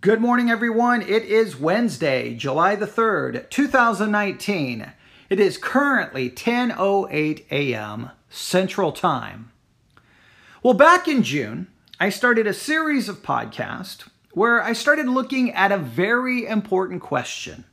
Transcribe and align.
Good 0.00 0.20
morning, 0.20 0.50
everyone. 0.50 1.02
It 1.02 1.22
is 1.22 1.56
Wednesday, 1.56 2.34
July 2.34 2.74
the 2.74 2.86
3rd, 2.86 3.48
2019. 3.50 4.92
It 5.30 5.38
is 5.38 5.58
currently 5.58 6.28
10.08 6.28 7.44
a.m. 7.52 8.10
Central 8.28 8.90
Time. 8.90 9.52
Well, 10.64 10.74
back 10.74 11.06
in 11.06 11.22
June, 11.22 11.68
I 12.00 12.08
started 12.08 12.48
a 12.48 12.52
series 12.52 13.08
of 13.08 13.22
podcasts 13.22 14.08
where 14.32 14.60
I 14.60 14.72
started 14.72 15.06
looking 15.06 15.52
at 15.52 15.70
a 15.70 15.78
very 15.78 16.46
important 16.46 17.00
question. 17.00 17.64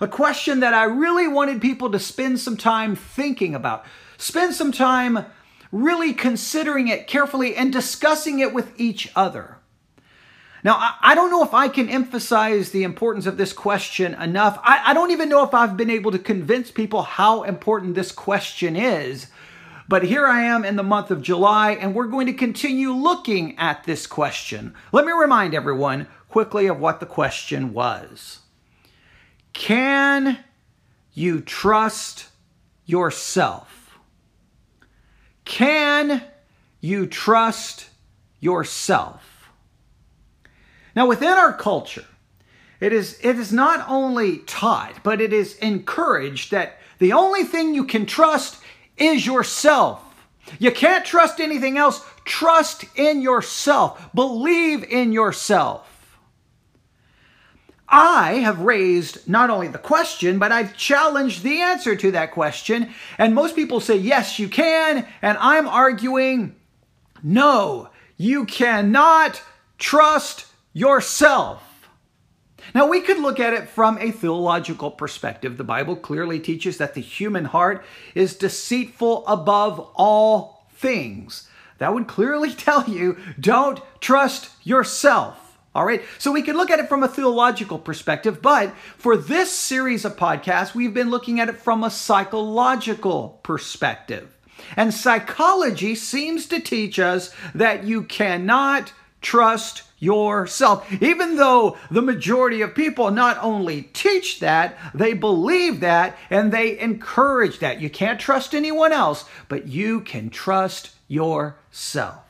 A 0.00 0.08
question 0.08 0.60
that 0.60 0.74
I 0.74 0.84
really 0.84 1.28
wanted 1.28 1.62
people 1.62 1.90
to 1.90 1.98
spend 1.98 2.40
some 2.40 2.56
time 2.56 2.96
thinking 2.96 3.54
about, 3.54 3.84
spend 4.18 4.54
some 4.54 4.72
time 4.72 5.26
really 5.70 6.12
considering 6.12 6.88
it 6.88 7.06
carefully 7.06 7.56
and 7.56 7.72
discussing 7.72 8.38
it 8.38 8.52
with 8.52 8.78
each 8.78 9.10
other. 9.16 9.58
Now, 10.62 10.96
I 11.02 11.14
don't 11.14 11.30
know 11.30 11.44
if 11.44 11.52
I 11.52 11.68
can 11.68 11.90
emphasize 11.90 12.70
the 12.70 12.84
importance 12.84 13.26
of 13.26 13.36
this 13.36 13.52
question 13.52 14.14
enough. 14.14 14.58
I, 14.62 14.94
don't 14.94 15.10
even 15.10 15.28
know 15.28 15.44
if 15.44 15.52
I've 15.52 15.76
been 15.76 15.90
able 15.90 16.10
to 16.12 16.18
convince 16.18 16.70
people 16.70 17.02
how 17.02 17.42
important 17.42 17.94
this 17.94 18.10
question 18.10 18.74
is. 18.74 19.26
But 19.86 20.04
here 20.04 20.26
I 20.26 20.42
am 20.44 20.64
in 20.64 20.76
the 20.76 20.82
month 20.82 21.10
of 21.10 21.20
July, 21.20 21.72
and 21.72 21.94
we're 21.94 22.06
going 22.06 22.26
to 22.28 22.32
continue 22.32 22.92
looking 22.92 23.58
at 23.58 23.84
this 23.84 24.06
question. 24.06 24.72
Let 24.90 25.04
me 25.04 25.12
remind 25.12 25.54
everyone 25.54 26.06
quickly 26.30 26.66
of 26.66 26.80
what 26.80 27.00
the 27.00 27.06
question 27.06 27.74
was 27.74 28.40
Can 29.54 30.38
you 31.14 31.40
trust 31.40 32.26
yourself? 32.84 33.98
Can 35.44 36.22
you 36.80 37.06
trust 37.06 37.88
yourself? 38.40 39.48
Now, 40.94 41.06
within 41.06 41.32
our 41.32 41.52
culture, 41.52 42.04
it 42.80 42.92
is, 42.92 43.18
it 43.22 43.38
is 43.38 43.52
not 43.52 43.88
only 43.88 44.38
taught, 44.38 45.02
but 45.02 45.20
it 45.20 45.32
is 45.32 45.56
encouraged 45.56 46.50
that 46.50 46.78
the 46.98 47.12
only 47.12 47.44
thing 47.44 47.74
you 47.74 47.84
can 47.84 48.06
trust 48.06 48.60
is 48.96 49.26
yourself. 49.26 50.02
You 50.58 50.70
can't 50.70 51.04
trust 51.04 51.40
anything 51.40 51.78
else. 51.78 52.04
Trust 52.24 52.84
in 52.96 53.22
yourself. 53.22 54.10
Believe 54.14 54.84
in 54.84 55.12
yourself. 55.12 55.93
I 57.96 58.40
have 58.42 58.58
raised 58.58 59.28
not 59.28 59.50
only 59.50 59.68
the 59.68 59.78
question, 59.78 60.40
but 60.40 60.50
I've 60.50 60.76
challenged 60.76 61.44
the 61.44 61.60
answer 61.60 61.94
to 61.94 62.10
that 62.10 62.32
question. 62.32 62.92
And 63.18 63.36
most 63.36 63.54
people 63.54 63.78
say, 63.78 63.96
yes, 63.96 64.36
you 64.36 64.48
can. 64.48 65.06
And 65.22 65.38
I'm 65.38 65.68
arguing, 65.68 66.56
no, 67.22 67.90
you 68.16 68.46
cannot 68.46 69.40
trust 69.78 70.46
yourself. 70.72 71.88
Now, 72.74 72.88
we 72.88 73.00
could 73.00 73.20
look 73.20 73.38
at 73.38 73.52
it 73.52 73.68
from 73.68 73.96
a 73.98 74.10
theological 74.10 74.90
perspective. 74.90 75.56
The 75.56 75.62
Bible 75.62 75.94
clearly 75.94 76.40
teaches 76.40 76.78
that 76.78 76.94
the 76.94 77.00
human 77.00 77.44
heart 77.44 77.84
is 78.16 78.34
deceitful 78.34 79.24
above 79.28 79.78
all 79.94 80.66
things. 80.72 81.48
That 81.78 81.94
would 81.94 82.08
clearly 82.08 82.52
tell 82.54 82.90
you 82.90 83.18
don't 83.38 83.80
trust 84.00 84.50
yourself. 84.64 85.43
All 85.74 85.84
right, 85.84 86.02
so 86.18 86.30
we 86.30 86.42
could 86.42 86.54
look 86.54 86.70
at 86.70 86.78
it 86.78 86.88
from 86.88 87.02
a 87.02 87.08
theological 87.08 87.80
perspective, 87.80 88.40
but 88.40 88.72
for 88.96 89.16
this 89.16 89.50
series 89.50 90.04
of 90.04 90.16
podcasts, 90.16 90.72
we've 90.72 90.94
been 90.94 91.10
looking 91.10 91.40
at 91.40 91.48
it 91.48 91.56
from 91.56 91.82
a 91.82 91.90
psychological 91.90 93.40
perspective. 93.42 94.36
And 94.76 94.94
psychology 94.94 95.96
seems 95.96 96.46
to 96.46 96.60
teach 96.60 97.00
us 97.00 97.34
that 97.56 97.82
you 97.82 98.04
cannot 98.04 98.92
trust 99.20 99.82
yourself. 99.98 100.86
Even 101.02 101.36
though 101.36 101.76
the 101.90 102.02
majority 102.02 102.60
of 102.60 102.74
people 102.74 103.10
not 103.10 103.38
only 103.42 103.82
teach 103.82 104.38
that, 104.40 104.78
they 104.94 105.12
believe 105.12 105.80
that, 105.80 106.16
and 106.30 106.52
they 106.52 106.78
encourage 106.78 107.58
that. 107.58 107.80
You 107.80 107.90
can't 107.90 108.20
trust 108.20 108.54
anyone 108.54 108.92
else, 108.92 109.24
but 109.48 109.66
you 109.66 110.02
can 110.02 110.30
trust 110.30 110.90
yourself. 111.08 112.20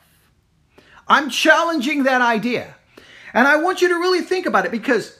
I'm 1.07 1.29
challenging 1.29 2.03
that 2.03 2.21
idea. 2.21 2.75
And 3.35 3.47
I 3.47 3.57
want 3.57 3.81
you 3.81 3.89
to 3.89 3.95
really 3.95 4.21
think 4.21 4.45
about 4.45 4.65
it 4.65 4.71
because 4.71 5.19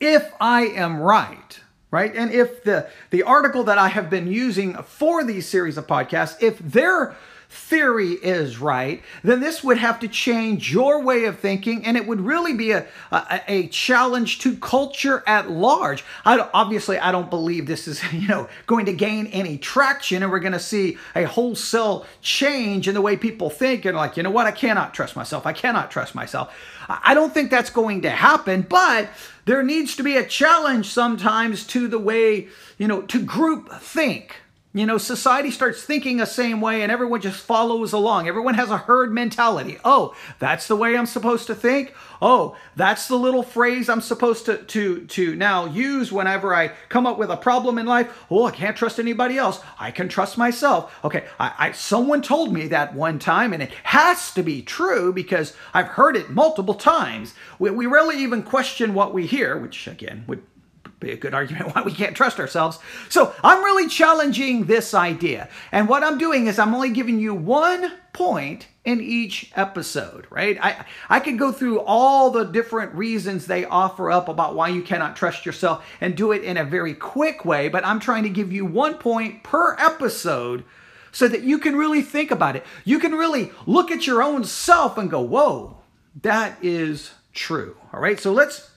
if 0.00 0.30
I 0.40 0.62
am 0.66 0.98
right, 0.98 1.60
right, 1.92 2.14
and 2.14 2.32
if 2.32 2.64
the, 2.64 2.88
the 3.10 3.22
article 3.22 3.62
that 3.64 3.78
I 3.78 3.88
have 3.88 4.10
been 4.10 4.26
using 4.26 4.74
for 4.82 5.22
these 5.22 5.48
series 5.48 5.78
of 5.78 5.86
podcasts, 5.86 6.42
if 6.42 6.58
they're 6.58 7.14
theory 7.52 8.12
is 8.12 8.58
right, 8.58 9.02
then 9.22 9.40
this 9.40 9.62
would 9.62 9.76
have 9.76 10.00
to 10.00 10.08
change 10.08 10.72
your 10.72 11.02
way 11.02 11.26
of 11.26 11.38
thinking, 11.38 11.84
and 11.84 11.98
it 11.98 12.06
would 12.06 12.20
really 12.20 12.54
be 12.54 12.70
a, 12.70 12.86
a, 13.10 13.40
a 13.46 13.68
challenge 13.68 14.38
to 14.38 14.56
culture 14.56 15.22
at 15.26 15.50
large. 15.50 16.02
I 16.24 16.48
obviously, 16.54 16.98
I 16.98 17.12
don't 17.12 17.28
believe 17.28 17.66
this 17.66 17.86
is 17.86 18.02
you 18.12 18.26
know 18.26 18.48
going 18.66 18.86
to 18.86 18.92
gain 18.92 19.26
any 19.28 19.58
traction, 19.58 20.22
and 20.22 20.32
we're 20.32 20.40
going 20.40 20.52
to 20.54 20.58
see 20.58 20.96
a 21.14 21.24
wholesale 21.24 22.06
change 22.22 22.88
in 22.88 22.94
the 22.94 23.02
way 23.02 23.16
people 23.16 23.50
think, 23.50 23.84
and 23.84 23.96
like, 23.96 24.16
you 24.16 24.22
know 24.22 24.30
what, 24.30 24.46
I 24.46 24.52
cannot 24.52 24.94
trust 24.94 25.14
myself. 25.14 25.46
I 25.46 25.52
cannot 25.52 25.90
trust 25.90 26.14
myself. 26.14 26.54
I 26.88 27.14
don't 27.14 27.34
think 27.34 27.50
that's 27.50 27.70
going 27.70 28.02
to 28.02 28.10
happen, 28.10 28.62
but 28.62 29.08
there 29.44 29.62
needs 29.62 29.94
to 29.96 30.02
be 30.02 30.16
a 30.16 30.26
challenge 30.26 30.86
sometimes 30.86 31.66
to 31.68 31.86
the 31.86 31.98
way 31.98 32.48
you 32.78 32.88
know 32.88 33.02
to 33.02 33.22
group 33.22 33.70
think 33.72 34.36
you 34.74 34.86
know, 34.86 34.96
society 34.96 35.50
starts 35.50 35.82
thinking 35.82 36.16
the 36.16 36.24
same 36.24 36.62
way 36.62 36.82
and 36.82 36.90
everyone 36.90 37.20
just 37.20 37.44
follows 37.44 37.92
along. 37.92 38.26
Everyone 38.26 38.54
has 38.54 38.70
a 38.70 38.78
herd 38.78 39.12
mentality. 39.12 39.78
Oh, 39.84 40.14
that's 40.38 40.66
the 40.66 40.76
way 40.76 40.96
I'm 40.96 41.04
supposed 41.04 41.46
to 41.48 41.54
think. 41.54 41.94
Oh, 42.22 42.56
that's 42.74 43.06
the 43.06 43.16
little 43.16 43.42
phrase 43.42 43.90
I'm 43.90 44.00
supposed 44.00 44.46
to, 44.46 44.58
to, 44.58 45.04
to 45.06 45.36
now 45.36 45.66
use 45.66 46.10
whenever 46.10 46.54
I 46.54 46.68
come 46.88 47.06
up 47.06 47.18
with 47.18 47.30
a 47.30 47.36
problem 47.36 47.76
in 47.76 47.84
life. 47.84 48.24
Oh, 48.30 48.46
I 48.46 48.50
can't 48.50 48.76
trust 48.76 48.98
anybody 48.98 49.36
else. 49.36 49.60
I 49.78 49.90
can 49.90 50.08
trust 50.08 50.38
myself. 50.38 50.98
Okay, 51.04 51.26
I, 51.38 51.52
I 51.58 51.72
someone 51.72 52.22
told 52.22 52.52
me 52.54 52.68
that 52.68 52.94
one 52.94 53.18
time 53.18 53.52
and 53.52 53.62
it 53.62 53.72
has 53.82 54.32
to 54.32 54.42
be 54.42 54.62
true 54.62 55.12
because 55.12 55.54
I've 55.74 55.88
heard 55.88 56.16
it 56.16 56.30
multiple 56.30 56.74
times. 56.74 57.34
We, 57.58 57.70
we 57.70 57.84
rarely 57.84 58.22
even 58.22 58.42
question 58.42 58.94
what 58.94 59.12
we 59.12 59.26
hear, 59.26 59.58
which 59.58 59.86
again 59.86 60.24
would 60.28 60.42
be 61.02 61.12
a 61.12 61.16
good 61.16 61.34
argument 61.34 61.66
why 61.74 61.82
we 61.82 61.92
can't 61.92 62.16
trust 62.16 62.40
ourselves. 62.40 62.78
So 63.08 63.34
I'm 63.42 63.64
really 63.64 63.88
challenging 63.88 64.64
this 64.64 64.94
idea. 64.94 65.48
And 65.70 65.88
what 65.88 66.04
I'm 66.04 66.18
doing 66.18 66.46
is 66.46 66.58
I'm 66.58 66.74
only 66.74 66.90
giving 66.90 67.18
you 67.18 67.34
one 67.34 67.92
point 68.12 68.68
in 68.84 69.00
each 69.00 69.52
episode, 69.54 70.26
right? 70.30 70.58
I, 70.60 70.84
I 71.08 71.20
could 71.20 71.38
go 71.38 71.52
through 71.52 71.80
all 71.80 72.30
the 72.30 72.44
different 72.44 72.94
reasons 72.94 73.46
they 73.46 73.64
offer 73.64 74.10
up 74.10 74.28
about 74.28 74.54
why 74.54 74.68
you 74.68 74.82
cannot 74.82 75.16
trust 75.16 75.46
yourself 75.46 75.86
and 76.00 76.16
do 76.16 76.32
it 76.32 76.42
in 76.42 76.56
a 76.56 76.64
very 76.64 76.94
quick 76.94 77.44
way, 77.44 77.68
but 77.68 77.84
I'm 77.84 78.00
trying 78.00 78.24
to 78.24 78.28
give 78.28 78.52
you 78.52 78.64
one 78.64 78.94
point 78.94 79.42
per 79.42 79.76
episode 79.78 80.64
so 81.12 81.28
that 81.28 81.42
you 81.42 81.58
can 81.58 81.76
really 81.76 82.02
think 82.02 82.30
about 82.30 82.56
it. 82.56 82.64
You 82.84 82.98
can 82.98 83.12
really 83.12 83.52
look 83.66 83.90
at 83.90 84.06
your 84.06 84.22
own 84.22 84.44
self 84.44 84.98
and 84.98 85.10
go, 85.10 85.20
whoa, 85.20 85.78
that 86.22 86.58
is 86.62 87.12
true. 87.32 87.76
All 87.92 88.00
right, 88.00 88.18
so 88.18 88.32
let's 88.32 88.71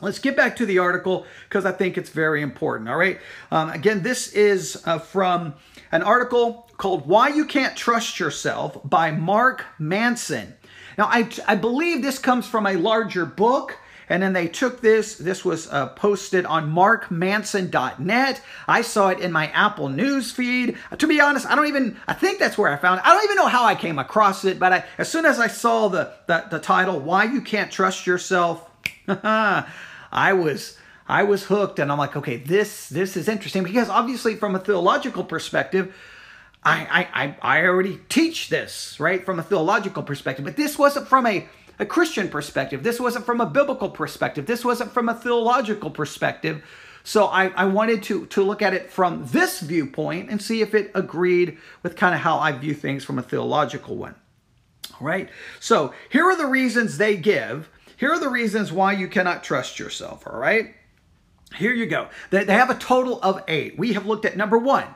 Let's 0.00 0.18
get 0.18 0.36
back 0.36 0.56
to 0.56 0.66
the 0.66 0.78
article 0.78 1.26
because 1.48 1.64
I 1.64 1.72
think 1.72 1.96
it's 1.96 2.10
very 2.10 2.42
important. 2.42 2.90
All 2.90 2.96
right. 2.96 3.18
Um, 3.50 3.70
again, 3.70 4.02
this 4.02 4.28
is 4.32 4.82
uh, 4.84 4.98
from 4.98 5.54
an 5.90 6.02
article 6.02 6.68
called 6.76 7.06
Why 7.06 7.28
You 7.28 7.46
Can't 7.46 7.74
Trust 7.76 8.20
Yourself 8.20 8.78
by 8.84 9.10
Mark 9.10 9.64
Manson. 9.78 10.54
Now, 10.98 11.06
I, 11.06 11.30
I 11.46 11.54
believe 11.54 12.02
this 12.02 12.18
comes 12.18 12.46
from 12.46 12.66
a 12.66 12.74
larger 12.74 13.24
book. 13.24 13.78
And 14.08 14.22
then 14.22 14.34
they 14.34 14.46
took 14.46 14.82
this. 14.82 15.16
This 15.16 15.44
was 15.44 15.68
uh, 15.68 15.88
posted 15.88 16.46
on 16.46 16.72
markmanson.net. 16.72 18.40
I 18.68 18.82
saw 18.82 19.08
it 19.08 19.18
in 19.18 19.32
my 19.32 19.48
Apple 19.48 19.88
News 19.88 20.30
feed. 20.30 20.78
To 20.96 21.08
be 21.08 21.20
honest, 21.20 21.44
I 21.46 21.56
don't 21.56 21.66
even, 21.66 21.96
I 22.06 22.14
think 22.14 22.38
that's 22.38 22.56
where 22.56 22.72
I 22.72 22.76
found 22.76 23.00
it. 23.00 23.06
I 23.06 23.14
don't 23.14 23.24
even 23.24 23.36
know 23.36 23.48
how 23.48 23.64
I 23.64 23.74
came 23.74 23.98
across 23.98 24.44
it, 24.44 24.60
but 24.60 24.72
I, 24.72 24.84
as 24.98 25.08
soon 25.08 25.24
as 25.24 25.40
I 25.40 25.48
saw 25.48 25.88
the, 25.88 26.12
the, 26.26 26.44
the 26.52 26.60
title, 26.60 27.00
Why 27.00 27.24
You 27.24 27.40
Can't 27.40 27.72
Trust 27.72 28.06
Yourself, 28.06 28.70
I 30.12 30.32
was 30.32 30.78
I 31.08 31.22
was 31.22 31.44
hooked 31.44 31.78
and 31.78 31.90
I'm 31.92 31.98
like, 31.98 32.16
okay, 32.16 32.36
this 32.36 32.88
this 32.88 33.16
is 33.16 33.28
interesting 33.28 33.62
because 33.62 33.88
obviously 33.88 34.36
from 34.36 34.54
a 34.54 34.58
theological 34.58 35.24
perspective, 35.24 35.94
I 36.64 37.08
I 37.42 37.58
I 37.58 37.66
already 37.66 38.00
teach 38.08 38.48
this, 38.48 38.98
right? 38.98 39.24
From 39.24 39.38
a 39.38 39.42
theological 39.42 40.02
perspective. 40.02 40.44
But 40.44 40.56
this 40.56 40.78
wasn't 40.78 41.08
from 41.08 41.26
a 41.26 41.48
a 41.78 41.86
Christian 41.86 42.28
perspective. 42.28 42.82
This 42.82 42.98
wasn't 42.98 43.26
from 43.26 43.40
a 43.40 43.46
biblical 43.46 43.90
perspective. 43.90 44.46
This 44.46 44.64
wasn't 44.64 44.92
from 44.92 45.08
a 45.08 45.14
theological 45.14 45.90
perspective. 45.90 46.64
So 47.04 47.26
I, 47.26 47.48
I 47.48 47.66
wanted 47.66 48.02
to, 48.04 48.26
to 48.26 48.42
look 48.42 48.62
at 48.62 48.74
it 48.74 48.90
from 48.90 49.24
this 49.26 49.60
viewpoint 49.60 50.28
and 50.28 50.42
see 50.42 50.60
if 50.60 50.74
it 50.74 50.90
agreed 50.94 51.58
with 51.84 51.94
kind 51.94 52.14
of 52.14 52.20
how 52.20 52.38
I 52.38 52.50
view 52.52 52.74
things 52.74 53.04
from 53.04 53.18
a 53.18 53.22
theological 53.22 53.94
one. 53.94 54.16
All 55.00 55.06
right. 55.06 55.28
So 55.60 55.94
here 56.08 56.24
are 56.24 56.36
the 56.36 56.46
reasons 56.46 56.98
they 56.98 57.16
give 57.16 57.68
here 57.96 58.12
are 58.12 58.20
the 58.20 58.28
reasons 58.28 58.72
why 58.72 58.92
you 58.92 59.08
cannot 59.08 59.42
trust 59.42 59.78
yourself, 59.78 60.26
all 60.26 60.38
right? 60.38 60.74
Here 61.54 61.72
you 61.72 61.86
go. 61.86 62.08
They, 62.30 62.44
have 62.44 62.70
a 62.70 62.74
total 62.74 63.20
of 63.22 63.42
eight. 63.48 63.78
We 63.78 63.94
have 63.94 64.06
looked 64.06 64.24
at 64.24 64.36
number 64.36 64.58
one. 64.58 64.86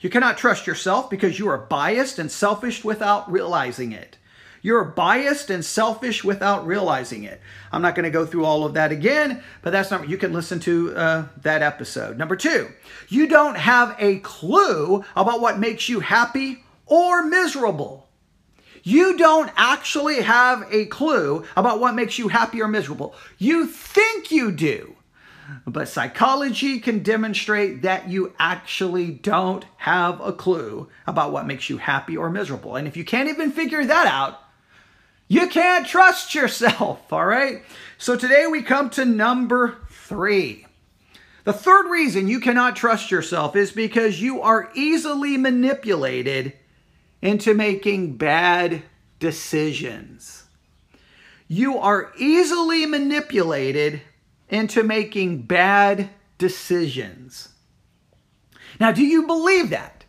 You 0.00 0.10
cannot 0.10 0.38
trust 0.38 0.66
yourself 0.66 1.08
because 1.08 1.38
you 1.38 1.48
are 1.48 1.58
biased 1.58 2.18
and 2.18 2.30
selfish 2.30 2.84
without 2.84 3.30
realizing 3.30 3.92
it. 3.92 4.18
You're 4.62 4.84
biased 4.84 5.48
and 5.48 5.64
selfish 5.64 6.22
without 6.22 6.66
realizing 6.66 7.24
it. 7.24 7.40
I'm 7.72 7.80
not 7.80 7.94
going 7.94 8.04
to 8.04 8.10
go 8.10 8.26
through 8.26 8.44
all 8.44 8.64
of 8.64 8.74
that 8.74 8.92
again, 8.92 9.42
but 9.62 9.70
that's 9.70 9.90
not, 9.90 10.08
you 10.08 10.18
can 10.18 10.34
listen 10.34 10.60
to 10.60 10.94
uh, 10.94 11.24
that 11.42 11.62
episode. 11.62 12.18
Number 12.18 12.36
two, 12.36 12.68
you 13.08 13.26
don't 13.26 13.56
have 13.56 13.96
a 13.98 14.18
clue 14.18 15.02
about 15.16 15.40
what 15.40 15.58
makes 15.58 15.88
you 15.88 16.00
happy 16.00 16.62
or 16.84 17.22
miserable. 17.22 18.09
You 18.82 19.16
don't 19.16 19.50
actually 19.56 20.22
have 20.22 20.66
a 20.70 20.86
clue 20.86 21.44
about 21.56 21.80
what 21.80 21.94
makes 21.94 22.18
you 22.18 22.28
happy 22.28 22.62
or 22.62 22.68
miserable. 22.68 23.14
You 23.38 23.66
think 23.66 24.30
you 24.30 24.52
do. 24.52 24.96
But 25.66 25.88
psychology 25.88 26.78
can 26.78 27.02
demonstrate 27.02 27.82
that 27.82 28.08
you 28.08 28.32
actually 28.38 29.10
don't 29.10 29.64
have 29.78 30.20
a 30.20 30.32
clue 30.32 30.88
about 31.06 31.32
what 31.32 31.46
makes 31.46 31.68
you 31.68 31.78
happy 31.78 32.16
or 32.16 32.30
miserable. 32.30 32.76
And 32.76 32.86
if 32.86 32.96
you 32.96 33.04
can't 33.04 33.28
even 33.28 33.50
figure 33.50 33.84
that 33.84 34.06
out, 34.06 34.40
you 35.28 35.48
can't 35.48 35.86
trust 35.86 36.34
yourself, 36.34 37.12
all 37.12 37.26
right? 37.26 37.62
So 37.98 38.16
today 38.16 38.46
we 38.50 38.62
come 38.62 38.90
to 38.90 39.04
number 39.04 39.78
three. 39.88 40.66
The 41.44 41.52
third 41.52 41.88
reason 41.88 42.28
you 42.28 42.40
cannot 42.40 42.76
trust 42.76 43.10
yourself 43.10 43.56
is 43.56 43.72
because 43.72 44.20
you 44.20 44.42
are 44.42 44.70
easily 44.74 45.36
manipulated 45.36 46.52
into 47.22 47.54
making 47.54 48.16
bad 48.16 48.82
decisions. 49.18 50.44
You 51.48 51.78
are 51.78 52.12
easily 52.16 52.86
manipulated 52.86 54.02
into 54.48 54.82
making 54.82 55.42
bad 55.42 56.10
decisions. 56.38 57.48
Now, 58.78 58.92
do 58.92 59.04
you 59.04 59.26
believe 59.26 59.70
that? 59.70 59.99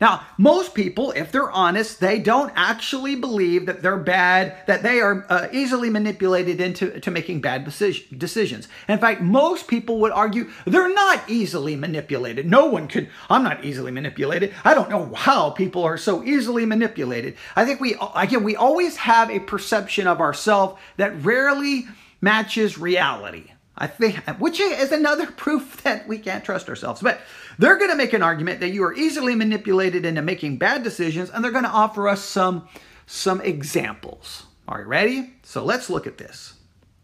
Now, 0.00 0.26
most 0.38 0.74
people, 0.74 1.12
if 1.12 1.30
they're 1.30 1.50
honest, 1.50 2.00
they 2.00 2.18
don't 2.18 2.52
actually 2.56 3.16
believe 3.16 3.66
that 3.66 3.82
they're 3.82 3.98
bad, 3.98 4.56
that 4.66 4.82
they 4.82 5.00
are 5.00 5.26
uh, 5.28 5.48
easily 5.52 5.90
manipulated 5.90 6.58
into 6.58 6.98
to 7.00 7.10
making 7.10 7.42
bad 7.42 7.66
decision, 7.66 8.18
decisions. 8.18 8.66
In 8.88 8.98
fact, 8.98 9.20
most 9.20 9.68
people 9.68 10.00
would 10.00 10.12
argue 10.12 10.50
they're 10.64 10.92
not 10.92 11.28
easily 11.28 11.76
manipulated. 11.76 12.50
No 12.50 12.66
one 12.66 12.88
could, 12.88 13.10
I'm 13.28 13.44
not 13.44 13.62
easily 13.62 13.90
manipulated. 13.90 14.54
I 14.64 14.72
don't 14.72 14.88
know 14.88 15.12
how 15.14 15.50
people 15.50 15.84
are 15.84 15.98
so 15.98 16.24
easily 16.24 16.64
manipulated. 16.64 17.36
I 17.54 17.66
think 17.66 17.80
we, 17.80 17.96
again, 18.16 18.42
we 18.42 18.56
always 18.56 18.96
have 18.96 19.30
a 19.30 19.40
perception 19.40 20.06
of 20.06 20.20
ourselves 20.20 20.80
that 20.96 21.22
rarely 21.22 21.86
matches 22.22 22.78
reality. 22.78 23.50
I 23.76 23.86
think, 23.86 24.16
which 24.38 24.60
is 24.60 24.92
another 24.92 25.26
proof 25.30 25.82
that 25.82 26.06
we 26.06 26.18
can't 26.18 26.44
trust 26.44 26.68
ourselves. 26.68 27.00
But 27.00 27.20
they're 27.58 27.78
going 27.78 27.90
to 27.90 27.96
make 27.96 28.12
an 28.12 28.22
argument 28.22 28.60
that 28.60 28.70
you 28.70 28.84
are 28.84 28.94
easily 28.94 29.34
manipulated 29.34 30.04
into 30.04 30.22
making 30.22 30.58
bad 30.58 30.82
decisions, 30.82 31.30
and 31.30 31.42
they're 31.42 31.50
going 31.50 31.64
to 31.64 31.70
offer 31.70 32.08
us 32.08 32.22
some, 32.22 32.68
some 33.06 33.40
examples. 33.40 34.44
Are 34.68 34.82
you 34.82 34.86
ready? 34.86 35.34
So 35.42 35.64
let's 35.64 35.90
look 35.90 36.06
at 36.06 36.18
this. 36.18 36.54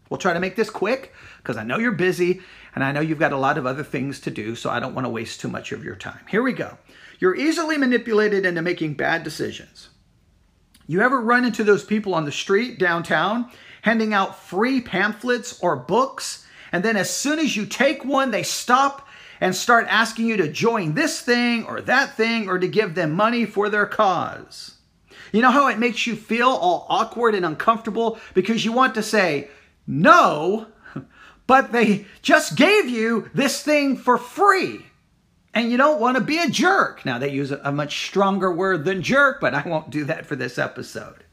We'll 0.09 0.17
try 0.17 0.33
to 0.33 0.39
make 0.39 0.55
this 0.55 0.69
quick 0.69 1.13
because 1.37 1.57
I 1.57 1.63
know 1.63 1.79
you're 1.79 1.91
busy 1.91 2.41
and 2.75 2.83
I 2.83 2.91
know 2.91 3.01
you've 3.01 3.19
got 3.19 3.33
a 3.33 3.37
lot 3.37 3.57
of 3.57 3.65
other 3.65 3.83
things 3.83 4.19
to 4.21 4.31
do, 4.31 4.55
so 4.55 4.69
I 4.69 4.79
don't 4.79 4.93
want 4.93 5.05
to 5.05 5.09
waste 5.09 5.41
too 5.41 5.49
much 5.49 5.71
of 5.71 5.83
your 5.83 5.95
time. 5.95 6.19
Here 6.29 6.43
we 6.43 6.53
go. 6.53 6.77
You're 7.19 7.35
easily 7.35 7.77
manipulated 7.77 8.45
into 8.45 8.61
making 8.61 8.93
bad 8.93 9.23
decisions. 9.23 9.89
You 10.85 11.01
ever 11.01 11.19
run 11.19 11.43
into 11.43 11.63
those 11.63 11.83
people 11.83 12.13
on 12.13 12.25
the 12.25 12.31
street 12.31 12.79
downtown 12.79 13.49
handing 13.81 14.13
out 14.13 14.39
free 14.39 14.79
pamphlets 14.81 15.59
or 15.61 15.75
books 15.75 16.45
and 16.71 16.83
then 16.83 16.97
as 16.97 17.09
soon 17.09 17.39
as 17.39 17.55
you 17.55 17.65
take 17.65 18.03
one, 18.03 18.31
they 18.31 18.43
stop 18.43 19.07
and 19.39 19.55
start 19.55 19.85
asking 19.89 20.25
you 20.25 20.37
to 20.37 20.51
join 20.51 20.93
this 20.93 21.21
thing 21.21 21.65
or 21.65 21.81
that 21.81 22.15
thing 22.15 22.49
or 22.49 22.57
to 22.59 22.67
give 22.67 22.95
them 22.95 23.13
money 23.13 23.45
for 23.45 23.69
their 23.69 23.85
cause. 23.85 24.75
You 25.31 25.41
know 25.41 25.51
how 25.51 25.67
it 25.67 25.79
makes 25.79 26.07
you 26.07 26.15
feel 26.15 26.49
all 26.49 26.85
awkward 26.89 27.35
and 27.35 27.45
uncomfortable 27.45 28.19
because 28.33 28.63
you 28.65 28.71
want 28.71 28.95
to 28.95 29.03
say 29.03 29.49
no, 29.85 30.67
but 31.47 31.71
they 31.71 32.05
just 32.21 32.55
gave 32.55 32.89
you 32.89 33.29
this 33.33 33.61
thing 33.61 33.97
for 33.97 34.17
free. 34.17 34.85
And 35.53 35.71
you 35.71 35.77
don't 35.77 35.99
want 35.99 36.17
to 36.17 36.23
be 36.23 36.37
a 36.37 36.49
jerk. 36.49 37.03
Now, 37.03 37.17
they 37.17 37.31
use 37.31 37.51
a 37.51 37.71
much 37.71 38.05
stronger 38.05 38.51
word 38.51 38.85
than 38.85 39.01
jerk, 39.01 39.41
but 39.41 39.55
I 39.55 39.67
won't 39.67 39.89
do 39.89 40.05
that 40.05 40.27
for 40.27 40.35
this 40.35 40.59
episode. 40.59 41.23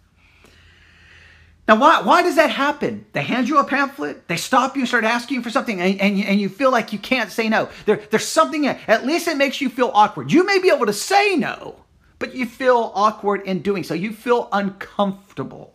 Now, 1.67 1.81
why, 1.81 2.03
why 2.03 2.23
does 2.23 2.37
that 2.37 2.51
happen? 2.51 3.07
They 3.13 3.23
hand 3.23 3.49
you 3.49 3.59
a 3.59 3.65
pamphlet, 3.65 4.29
they 4.29 4.37
stop 4.37 4.77
you, 4.77 4.85
start 4.85 5.05
asking 5.05 5.37
you 5.37 5.43
for 5.43 5.51
something, 5.51 5.81
and, 5.81 5.99
and, 5.99 6.19
you, 6.19 6.25
and 6.25 6.39
you 6.39 6.51
feel 6.51 6.71
like 6.71 6.93
you 6.93 6.99
can't 6.99 7.31
say 7.31 7.49
no. 7.49 7.71
There, 7.87 8.03
there's 8.11 8.29
something, 8.29 8.67
at 8.67 9.07
least 9.07 9.29
it 9.29 9.39
makes 9.39 9.61
you 9.63 9.71
feel 9.71 9.91
awkward. 9.95 10.31
You 10.31 10.45
may 10.45 10.59
be 10.59 10.71
able 10.71 10.87
to 10.87 10.93
say 10.93 11.37
no, 11.37 11.77
but 12.19 12.35
you 12.35 12.45
feel 12.45 12.93
awkward 12.95 13.43
in 13.43 13.63
doing 13.63 13.83
so. 13.83 13.95
You 13.95 14.13
feel 14.13 14.49
uncomfortable. 14.53 15.75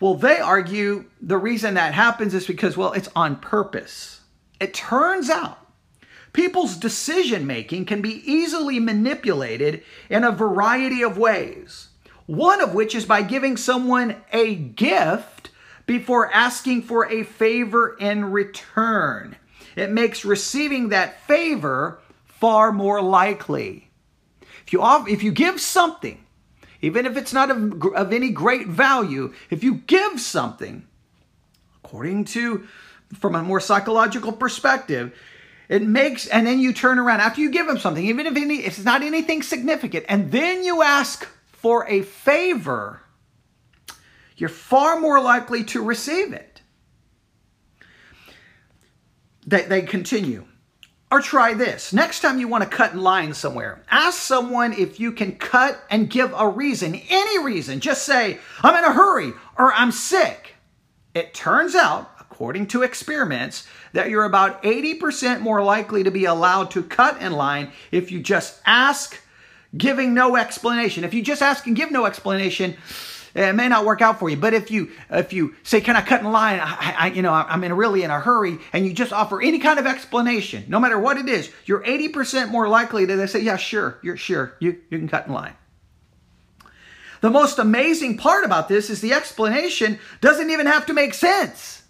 Well, 0.00 0.14
they 0.14 0.38
argue 0.38 1.06
the 1.20 1.38
reason 1.38 1.74
that 1.74 1.92
happens 1.92 2.32
is 2.34 2.46
because, 2.46 2.76
well, 2.76 2.92
it's 2.92 3.08
on 3.14 3.36
purpose. 3.36 4.20
It 4.58 4.72
turns 4.72 5.28
out 5.28 5.58
people's 6.32 6.76
decision 6.76 7.46
making 7.46 7.86
can 7.86 8.02
be 8.02 8.22
easily 8.30 8.78
manipulated 8.78 9.82
in 10.10 10.24
a 10.24 10.30
variety 10.30 11.02
of 11.02 11.18
ways 11.18 11.88
one 12.26 12.60
of 12.60 12.74
which 12.74 12.94
is 12.94 13.04
by 13.04 13.22
giving 13.22 13.56
someone 13.56 14.16
a 14.32 14.54
gift 14.54 15.50
before 15.86 16.32
asking 16.32 16.82
for 16.82 17.10
a 17.10 17.22
favor 17.22 17.96
in 17.98 18.32
return. 18.32 19.36
It 19.76 19.90
makes 19.90 20.24
receiving 20.24 20.88
that 20.88 21.20
favor 21.22 22.00
far 22.24 22.72
more 22.72 23.00
likely. 23.00 23.88
If 24.66 24.72
you, 24.72 24.82
off, 24.82 25.08
if 25.08 25.22
you 25.22 25.30
give 25.30 25.60
something, 25.60 26.24
even 26.82 27.06
if 27.06 27.16
it's 27.16 27.32
not 27.32 27.50
of, 27.50 27.82
of 27.94 28.12
any 28.12 28.30
great 28.30 28.66
value, 28.66 29.32
if 29.50 29.62
you 29.62 29.74
give 29.74 30.20
something, 30.20 30.86
according 31.84 32.24
to, 32.24 32.66
from 33.14 33.36
a 33.36 33.42
more 33.42 33.60
psychological 33.60 34.32
perspective, 34.32 35.16
it 35.68 35.82
makes, 35.82 36.26
and 36.26 36.46
then 36.46 36.58
you 36.58 36.72
turn 36.72 36.98
around 36.98 37.20
after 37.20 37.40
you 37.40 37.50
give 37.50 37.66
them 37.66 37.78
something, 37.78 38.04
even 38.04 38.26
if, 38.26 38.36
any, 38.36 38.64
if 38.64 38.78
it's 38.78 38.84
not 38.84 39.02
anything 39.02 39.42
significant, 39.42 40.04
and 40.08 40.32
then 40.32 40.64
you 40.64 40.82
ask 40.82 41.28
for 41.66 41.84
a 41.88 42.00
favor, 42.00 43.00
you're 44.36 44.48
far 44.48 45.00
more 45.00 45.20
likely 45.20 45.64
to 45.64 45.82
receive 45.82 46.32
it. 46.32 46.60
They, 49.44 49.62
they 49.62 49.82
continue. 49.82 50.46
Or 51.10 51.20
try 51.20 51.54
this. 51.54 51.92
Next 51.92 52.20
time 52.20 52.38
you 52.38 52.46
want 52.46 52.62
to 52.62 52.70
cut 52.70 52.92
in 52.92 53.00
line 53.00 53.34
somewhere, 53.34 53.82
ask 53.90 54.16
someone 54.16 54.74
if 54.74 55.00
you 55.00 55.10
can 55.10 55.32
cut 55.32 55.82
and 55.90 56.08
give 56.08 56.32
a 56.36 56.48
reason, 56.48 57.02
any 57.10 57.44
reason. 57.44 57.80
Just 57.80 58.04
say, 58.04 58.38
I'm 58.62 58.76
in 58.76 58.88
a 58.88 58.92
hurry 58.92 59.32
or 59.58 59.72
I'm 59.72 59.90
sick. 59.90 60.54
It 61.16 61.34
turns 61.34 61.74
out, 61.74 62.12
according 62.20 62.68
to 62.68 62.84
experiments, 62.84 63.66
that 63.92 64.08
you're 64.08 64.24
about 64.24 64.62
80% 64.62 65.40
more 65.40 65.64
likely 65.64 66.04
to 66.04 66.12
be 66.12 66.26
allowed 66.26 66.70
to 66.70 66.84
cut 66.84 67.20
in 67.20 67.32
line 67.32 67.72
if 67.90 68.12
you 68.12 68.20
just 68.20 68.60
ask 68.64 69.20
giving 69.76 70.14
no 70.14 70.36
explanation. 70.36 71.04
If 71.04 71.14
you 71.14 71.22
just 71.22 71.42
ask 71.42 71.66
and 71.66 71.76
give 71.76 71.90
no 71.90 72.06
explanation, 72.06 72.76
it 73.34 73.54
may 73.54 73.68
not 73.68 73.84
work 73.84 74.00
out 74.00 74.18
for 74.18 74.30
you. 74.30 74.36
But 74.36 74.54
if 74.54 74.70
you 74.70 74.90
if 75.10 75.32
you 75.32 75.54
say, 75.62 75.80
"Can 75.80 75.96
I 75.96 76.00
cut 76.00 76.20
in 76.20 76.32
line?" 76.32 76.58
I, 76.60 76.94
I, 76.98 77.06
you 77.08 77.22
know, 77.22 77.32
I'm 77.32 77.62
in 77.64 77.72
really 77.74 78.02
in 78.02 78.10
a 78.10 78.18
hurry, 78.18 78.58
and 78.72 78.86
you 78.86 78.92
just 78.92 79.12
offer 79.12 79.42
any 79.42 79.58
kind 79.58 79.78
of 79.78 79.86
explanation, 79.86 80.64
no 80.68 80.80
matter 80.80 80.98
what 80.98 81.18
it 81.18 81.28
is, 81.28 81.50
you're 81.66 81.82
80% 81.82 82.50
more 82.50 82.68
likely 82.68 83.04
that 83.04 83.16
they 83.16 83.26
say, 83.26 83.40
"Yeah, 83.40 83.56
sure, 83.56 83.98
you're 84.02 84.16
sure 84.16 84.54
you 84.60 84.80
you 84.90 84.98
can 84.98 85.08
cut 85.08 85.26
in 85.26 85.34
line." 85.34 85.54
The 87.20 87.30
most 87.30 87.58
amazing 87.58 88.18
part 88.18 88.44
about 88.44 88.68
this 88.68 88.88
is 88.88 89.00
the 89.00 89.12
explanation 89.12 89.98
doesn't 90.20 90.50
even 90.50 90.66
have 90.66 90.86
to 90.86 90.94
make 90.94 91.14
sense. 91.14 91.82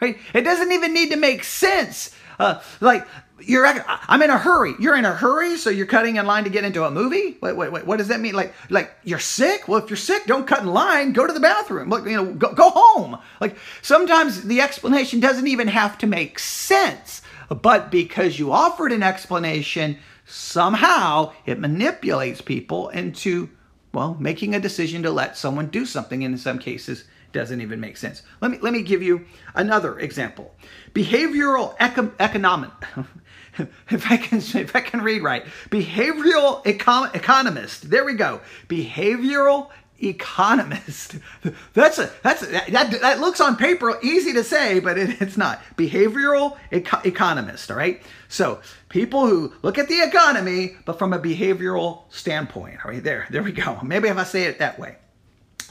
Right? 0.00 0.18
It 0.32 0.42
doesn't 0.42 0.70
even 0.70 0.94
need 0.94 1.10
to 1.10 1.16
make 1.16 1.42
sense. 1.42 2.14
Uh, 2.38 2.60
like 2.80 3.06
you're 3.40 3.66
I'm 3.66 4.22
in 4.22 4.30
a 4.30 4.38
hurry. 4.38 4.74
You're 4.78 4.96
in 4.96 5.04
a 5.04 5.14
hurry, 5.14 5.56
so 5.56 5.70
you're 5.70 5.86
cutting 5.86 6.16
in 6.16 6.26
line 6.26 6.44
to 6.44 6.50
get 6.50 6.64
into 6.64 6.84
a 6.84 6.90
movie. 6.90 7.36
Wait, 7.40 7.56
wait, 7.56 7.72
wait. 7.72 7.86
What 7.86 7.98
does 7.98 8.08
that 8.08 8.20
mean? 8.20 8.34
Like, 8.34 8.52
like 8.70 8.92
you're 9.04 9.18
sick? 9.18 9.68
Well, 9.68 9.82
if 9.82 9.90
you're 9.90 9.96
sick, 9.96 10.26
don't 10.26 10.46
cut 10.46 10.60
in 10.60 10.68
line. 10.68 11.12
Go 11.12 11.26
to 11.26 11.32
the 11.32 11.40
bathroom. 11.40 11.88
Look, 11.88 12.04
you 12.06 12.16
know, 12.16 12.32
go, 12.32 12.52
go 12.52 12.70
home. 12.70 13.18
Like 13.40 13.56
sometimes 13.82 14.42
the 14.42 14.60
explanation 14.60 15.20
doesn't 15.20 15.46
even 15.46 15.68
have 15.68 15.98
to 15.98 16.06
make 16.06 16.38
sense, 16.38 17.22
but 17.48 17.90
because 17.90 18.38
you 18.38 18.52
offered 18.52 18.92
an 18.92 19.02
explanation, 19.02 19.98
somehow 20.24 21.32
it 21.46 21.58
manipulates 21.58 22.40
people 22.40 22.88
into 22.88 23.48
well 23.92 24.16
making 24.18 24.54
a 24.54 24.60
decision 24.60 25.02
to 25.02 25.10
let 25.10 25.36
someone 25.36 25.68
do 25.68 25.86
something. 25.86 26.22
in 26.22 26.36
some 26.38 26.58
cases, 26.58 27.04
doesn't 27.32 27.60
even 27.60 27.80
make 27.80 27.96
sense. 27.96 28.22
Let 28.40 28.50
me 28.50 28.58
let 28.60 28.72
me 28.72 28.82
give 28.82 29.02
you 29.02 29.24
another 29.54 29.98
example. 29.98 30.54
Behavioral 30.94 31.74
eco- 31.78 32.12
economic 32.18 32.70
if 33.90 34.10
I 34.10 34.16
can 34.16 34.38
if 34.38 34.74
I 34.74 34.80
can 34.80 35.00
read 35.00 35.22
right. 35.22 35.44
Behavioral 35.70 36.64
econ- 36.64 37.14
economist. 37.14 37.90
There 37.90 38.04
we 38.04 38.14
go. 38.14 38.40
Behavioral 38.68 39.68
economist. 40.00 41.16
That's 41.74 41.98
a 41.98 42.10
that's 42.22 42.42
a, 42.42 42.46
that 42.46 43.00
that 43.00 43.20
looks 43.20 43.40
on 43.40 43.56
paper 43.56 43.98
easy 44.02 44.32
to 44.34 44.44
say, 44.44 44.78
but 44.80 44.96
it, 44.96 45.20
it's 45.20 45.36
not. 45.36 45.60
Behavioral 45.76 46.56
eco- 46.70 47.00
economist. 47.04 47.70
All 47.70 47.76
right. 47.76 48.00
So 48.28 48.60
people 48.88 49.26
who 49.26 49.52
look 49.62 49.78
at 49.78 49.88
the 49.88 50.00
economy, 50.00 50.76
but 50.84 50.98
from 50.98 51.12
a 51.12 51.18
behavioral 51.18 52.02
standpoint. 52.10 52.84
All 52.84 52.92
right. 52.92 53.02
There, 53.02 53.26
there 53.30 53.42
we 53.42 53.52
go. 53.52 53.78
Maybe 53.82 54.08
if 54.08 54.16
I 54.16 54.24
say 54.24 54.44
it 54.44 54.58
that 54.60 54.78
way, 54.78 54.96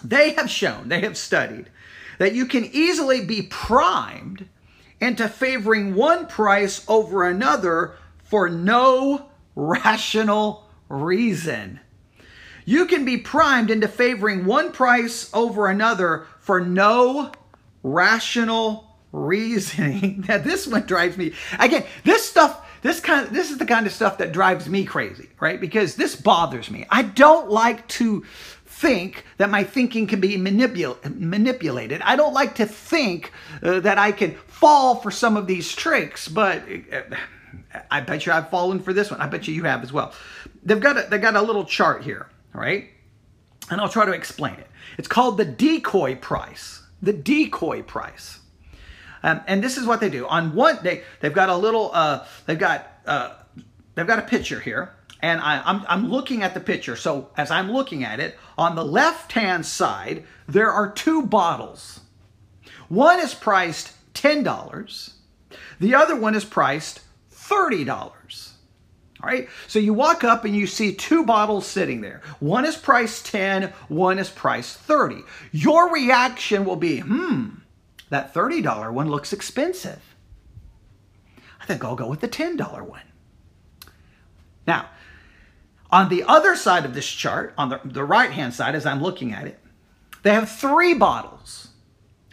they 0.03 0.31
have 0.31 0.49
shown, 0.49 0.89
they 0.89 1.01
have 1.01 1.17
studied 1.17 1.69
that 2.19 2.33
you 2.33 2.45
can 2.45 2.65
easily 2.65 3.23
be 3.23 3.43
primed 3.43 4.47
into 4.99 5.27
favoring 5.27 5.95
one 5.95 6.27
price 6.27 6.83
over 6.87 7.27
another 7.27 7.95
for 8.23 8.49
no 8.49 9.29
rational 9.55 10.67
reason. 10.89 11.79
You 12.65 12.85
can 12.85 13.05
be 13.05 13.17
primed 13.17 13.71
into 13.71 13.87
favoring 13.87 14.45
one 14.45 14.71
price 14.71 15.29
over 15.33 15.67
another 15.67 16.27
for 16.39 16.59
no 16.59 17.31
rational 17.81 18.97
reasoning. 19.11 20.25
Now 20.27 20.37
this 20.37 20.67
one 20.67 20.85
drives 20.85 21.17
me 21.17 21.33
again. 21.59 21.85
This 22.03 22.27
stuff, 22.27 22.65
this 22.81 22.99
kind, 22.99 23.25
of, 23.25 23.33
this 23.33 23.51
is 23.51 23.57
the 23.57 23.65
kind 23.65 23.87
of 23.87 23.93
stuff 23.93 24.17
that 24.17 24.33
drives 24.33 24.67
me 24.67 24.83
crazy, 24.83 25.29
right? 25.39 25.59
Because 25.59 25.95
this 25.95 26.15
bothers 26.15 26.69
me. 26.69 26.85
I 26.89 27.03
don't 27.03 27.49
like 27.49 27.87
to 27.89 28.25
think 28.79 29.25
that 29.37 29.49
my 29.49 29.63
thinking 29.63 30.07
can 30.07 30.19
be 30.19 30.37
manipul- 30.37 30.97
manipulated. 31.19 32.01
I 32.01 32.15
don't 32.15 32.33
like 32.33 32.55
to 32.55 32.65
think 32.65 33.31
uh, 33.63 33.79
that 33.81 33.97
I 33.97 34.11
can 34.11 34.35
fall 34.47 34.95
for 34.95 35.11
some 35.11 35.37
of 35.37 35.47
these 35.47 35.73
tricks, 35.73 36.27
but 36.27 36.63
uh, 36.93 37.01
I 37.91 38.01
bet 38.01 38.25
you 38.25 38.31
I've 38.31 38.49
fallen 38.49 38.79
for 38.79 38.93
this 38.93 39.11
one. 39.11 39.19
I 39.21 39.27
bet 39.27 39.47
you 39.47 39.53
you 39.53 39.63
have 39.63 39.83
as 39.83 39.91
well. 39.91 40.13
They've 40.63 40.79
got 40.79 40.97
a, 40.97 41.07
they've 41.09 41.21
got 41.21 41.35
a 41.35 41.41
little 41.41 41.65
chart 41.65 42.03
here 42.03 42.27
right? 42.57 42.89
And 43.69 43.79
I'll 43.79 43.89
try 43.89 44.05
to 44.05 44.11
explain 44.11 44.55
it. 44.55 44.67
It's 44.97 45.07
called 45.07 45.37
the 45.37 45.45
decoy 45.45 46.15
price. 46.15 46.81
The 47.01 47.13
decoy 47.13 47.83
price. 47.83 48.39
Um, 49.23 49.41
and 49.47 49.63
this 49.63 49.77
is 49.77 49.85
what 49.85 49.99
they 49.99 50.09
do. 50.09 50.27
On 50.27 50.55
one, 50.55 50.79
they 50.83 51.03
they've 51.19 51.33
got 51.33 51.49
a 51.49 51.55
little, 51.55 51.91
uh, 51.93 52.25
they've 52.45 52.57
got 52.57 52.87
uh, 53.05 53.33
they've 53.95 54.07
got 54.07 54.19
a 54.19 54.23
picture 54.23 54.59
here, 54.59 54.93
and 55.21 55.41
I, 55.41 55.61
I'm 55.65 55.83
I'm 55.87 56.09
looking 56.09 56.43
at 56.43 56.53
the 56.53 56.59
picture. 56.59 56.95
So 56.95 57.29
as 57.37 57.51
I'm 57.51 57.71
looking 57.71 58.03
at 58.03 58.19
it, 58.19 58.37
on 58.57 58.75
the 58.75 58.85
left 58.85 59.31
hand 59.33 59.65
side 59.65 60.23
there 60.47 60.71
are 60.71 60.91
two 60.91 61.23
bottles. 61.23 62.01
One 62.89 63.19
is 63.19 63.33
priced 63.33 63.93
ten 64.13 64.43
dollars. 64.43 65.15
The 65.79 65.95
other 65.95 66.15
one 66.15 66.35
is 66.35 66.45
priced 66.45 67.01
thirty 67.29 67.83
dollars. 67.83 68.53
All 69.21 69.27
right, 69.27 69.49
so 69.67 69.79
you 69.79 69.95
walk 69.95 70.23
up 70.23 70.45
and 70.45 70.55
you 70.55 70.67
see 70.67 70.93
two 70.93 71.25
bottles 71.25 71.65
sitting 71.65 72.01
there. 72.01 72.21
One 72.39 72.65
is 72.65 72.75
priced 72.75 73.25
10, 73.25 73.73
one 73.87 74.19
is 74.19 74.29
priced 74.29 74.77
30. 74.77 75.23
Your 75.51 75.91
reaction 75.91 76.65
will 76.65 76.75
be, 76.75 76.99
hmm, 76.99 77.47
that 78.09 78.31
$30 78.31 78.93
one 78.93 79.09
looks 79.09 79.33
expensive. 79.33 80.15
I 81.59 81.65
think 81.65 81.83
I'll 81.83 81.95
go 81.95 82.07
with 82.07 82.21
the 82.21 82.27
$10 82.27 82.87
one. 82.87 83.01
Now, 84.67 84.89
on 85.91 86.09
the 86.09 86.23
other 86.23 86.55
side 86.55 86.85
of 86.85 86.93
this 86.93 87.07
chart, 87.07 87.53
on 87.57 87.69
the, 87.69 87.79
the 87.83 88.03
right 88.03 88.31
hand 88.31 88.53
side, 88.53 88.75
as 88.75 88.85
I'm 88.85 89.01
looking 89.01 89.33
at 89.33 89.47
it, 89.47 89.59
they 90.23 90.33
have 90.33 90.49
three 90.49 90.93
bottles. 90.93 91.69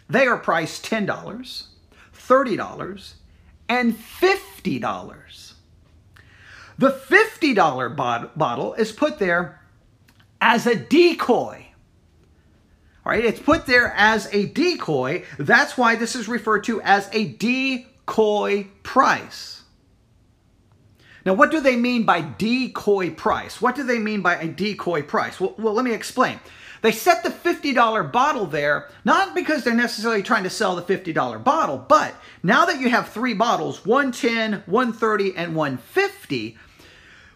They 0.09 0.27
are 0.27 0.37
priced 0.37 0.85
$10, 0.85 1.05
$30, 2.13 3.13
and 3.69 3.95
$50. 3.95 5.53
The 6.77 6.89
$50 6.89 7.95
bot- 7.95 8.37
bottle 8.37 8.73
is 8.73 8.91
put 8.91 9.19
there 9.19 9.61
as 10.41 10.67
a 10.67 10.75
decoy. 10.75 11.65
All 13.05 13.11
right, 13.11 13.23
it's 13.23 13.39
put 13.39 13.65
there 13.65 13.93
as 13.95 14.27
a 14.33 14.47
decoy. 14.47 15.23
That's 15.37 15.77
why 15.77 15.95
this 15.95 16.15
is 16.15 16.27
referred 16.27 16.63
to 16.65 16.81
as 16.81 17.07
a 17.13 17.27
decoy 17.27 18.67
price. 18.83 19.61
Now, 21.25 21.33
what 21.33 21.49
do 21.49 21.59
they 21.59 21.75
mean 21.75 22.03
by 22.03 22.21
decoy 22.21 23.09
price? 23.09 23.59
What 23.61 23.75
do 23.75 23.83
they 23.83 23.97
mean 23.97 24.21
by 24.21 24.35
a 24.35 24.47
decoy 24.47 25.01
price? 25.01 25.39
Well, 25.39 25.55
well 25.57 25.73
let 25.73 25.83
me 25.83 25.93
explain. 25.93 26.39
They 26.83 26.91
set 26.91 27.23
the 27.23 27.31
$50 27.31 28.11
bottle 28.11 28.45
there, 28.45 28.89
not 29.05 29.33
because 29.33 29.63
they're 29.63 29.73
necessarily 29.73 30.21
trying 30.21 30.43
to 30.43 30.51
sell 30.51 30.75
the 30.75 30.83
$50 30.83 31.43
bottle, 31.43 31.79
but 31.79 32.13
now 32.43 32.65
that 32.65 32.79
you 32.79 32.89
have 32.89 33.09
three 33.09 33.33
bottles, 33.33 33.83
110, 33.85 34.61
130, 34.67 35.35
and 35.35 35.55
150, 35.55 36.57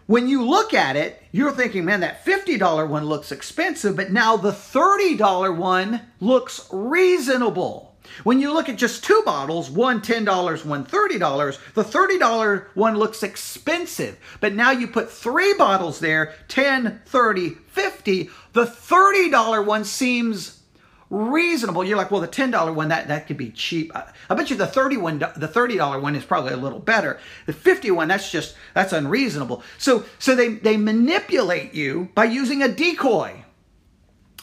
when 0.06 0.28
you 0.28 0.44
look 0.44 0.72
at 0.72 0.94
it, 0.94 1.20
you're 1.32 1.50
thinking, 1.50 1.84
man, 1.84 2.00
that 2.00 2.24
$50 2.24 2.88
one 2.88 3.06
looks 3.06 3.32
expensive, 3.32 3.96
but 3.96 4.12
now 4.12 4.36
the 4.36 4.52
$30 4.52 5.56
one 5.56 6.00
looks 6.20 6.68
reasonable. 6.72 7.89
When 8.24 8.40
you 8.40 8.52
look 8.52 8.68
at 8.68 8.76
just 8.76 9.04
two 9.04 9.22
bottles, 9.24 9.70
one 9.70 10.00
$10, 10.00 10.64
one 10.64 10.84
$30, 10.84 11.58
the 11.74 11.84
$30 11.84 12.64
one 12.74 12.96
looks 12.96 13.22
expensive. 13.22 14.18
But 14.40 14.54
now 14.54 14.70
you 14.70 14.86
put 14.86 15.10
three 15.10 15.54
bottles 15.54 16.00
there, 16.00 16.34
10, 16.48 17.02
30, 17.06 17.50
50, 17.50 18.30
the 18.52 18.64
$30 18.64 19.66
one 19.66 19.84
seems 19.84 20.60
reasonable. 21.10 21.82
You're 21.84 21.96
like, 21.96 22.10
well, 22.10 22.20
the 22.20 22.28
ten 22.28 22.50
dollar 22.50 22.72
one 22.72 22.88
that 22.88 23.08
that 23.08 23.26
could 23.26 23.36
be 23.36 23.50
cheap. 23.50 23.94
I, 23.94 24.10
I, 24.30 24.34
bet 24.34 24.48
you 24.48 24.56
the 24.56 24.66
thirty 24.66 24.96
one, 24.96 25.18
the 25.18 25.48
thirty 25.48 25.76
dollar 25.76 25.98
one 25.98 26.14
is 26.14 26.24
probably 26.24 26.52
a 26.52 26.56
little 26.56 26.78
better. 26.78 27.18
The 27.46 27.52
fifty 27.52 27.90
one, 27.90 28.08
that's 28.08 28.30
just 28.30 28.54
that's 28.74 28.92
unreasonable. 28.92 29.62
So 29.76 30.04
so 30.18 30.34
they 30.34 30.54
they 30.54 30.76
manipulate 30.76 31.74
you 31.74 32.10
by 32.14 32.24
using 32.24 32.62
a 32.62 32.68
decoy. 32.68 33.44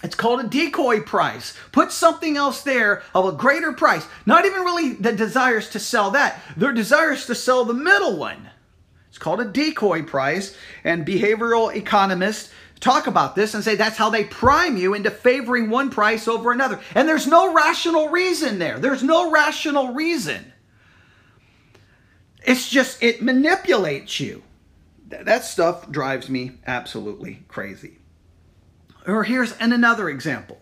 It's 0.03 0.15
called 0.15 0.41
a 0.41 0.47
decoy 0.47 1.01
price. 1.01 1.55
Put 1.71 1.91
something 1.91 2.37
else 2.37 2.61
there 2.61 3.01
of 3.15 3.25
a 3.25 3.31
greater 3.31 3.73
price. 3.73 4.05
Not 4.25 4.45
even 4.45 4.61
really 4.61 4.93
the 4.93 5.11
desires 5.11 5.69
to 5.71 5.79
sell 5.79 6.11
that. 6.11 6.39
Their 6.55 6.71
desires 6.71 7.25
to 7.25 7.35
sell 7.35 7.65
the 7.65 7.73
middle 7.73 8.15
one. 8.17 8.49
It's 9.09 9.17
called 9.17 9.41
a 9.41 9.45
decoy 9.45 10.03
price. 10.03 10.55
And 10.83 11.05
behavioral 11.05 11.75
economists 11.75 12.51
talk 12.79 13.07
about 13.07 13.35
this 13.35 13.55
and 13.55 13.63
say 13.63 13.75
that's 13.75 13.97
how 13.97 14.11
they 14.11 14.23
prime 14.23 14.77
you 14.77 14.93
into 14.93 15.09
favoring 15.09 15.71
one 15.71 15.89
price 15.89 16.27
over 16.27 16.51
another. 16.51 16.79
And 16.93 17.09
there's 17.09 17.25
no 17.25 17.53
rational 17.53 18.09
reason 18.09 18.59
there. 18.59 18.77
There's 18.77 19.03
no 19.03 19.31
rational 19.31 19.93
reason. 19.93 20.53
It's 22.45 22.69
just, 22.69 23.01
it 23.01 23.23
manipulates 23.23 24.19
you. 24.19 24.43
That 25.07 25.43
stuff 25.43 25.89
drives 25.89 26.29
me 26.29 26.51
absolutely 26.67 27.43
crazy. 27.47 27.97
Or 29.07 29.23
here's 29.23 29.53
an 29.53 29.71
another 29.71 30.09
example. 30.09 30.61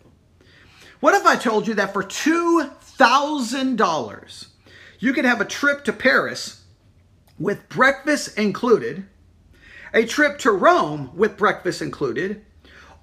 What 1.02 1.16
if 1.16 1.26
I 1.26 1.36
told 1.36 1.68
you 1.68 1.74
that 1.74 1.92
for 1.92 2.04
$2,000 2.04 4.48
you 5.00 5.12
could 5.12 5.26
have 5.26 5.42
a 5.42 5.46
trip 5.46 5.84
to 5.84 5.92
Paris 5.92 6.64
with 7.38 7.68
breakfast 7.68 8.38
included? 8.38 9.06
a 9.96 10.06
trip 10.06 10.38
to 10.40 10.52
Rome 10.52 11.10
with 11.16 11.38
breakfast 11.38 11.82
included, 11.82 12.46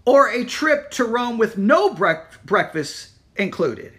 or 0.04 0.28
a 0.28 0.44
trip 0.44 0.90
to 0.92 1.04
Rome 1.04 1.38
with 1.38 1.56
no 1.56 1.94
breakfast 1.94 3.12
included. 3.36 3.94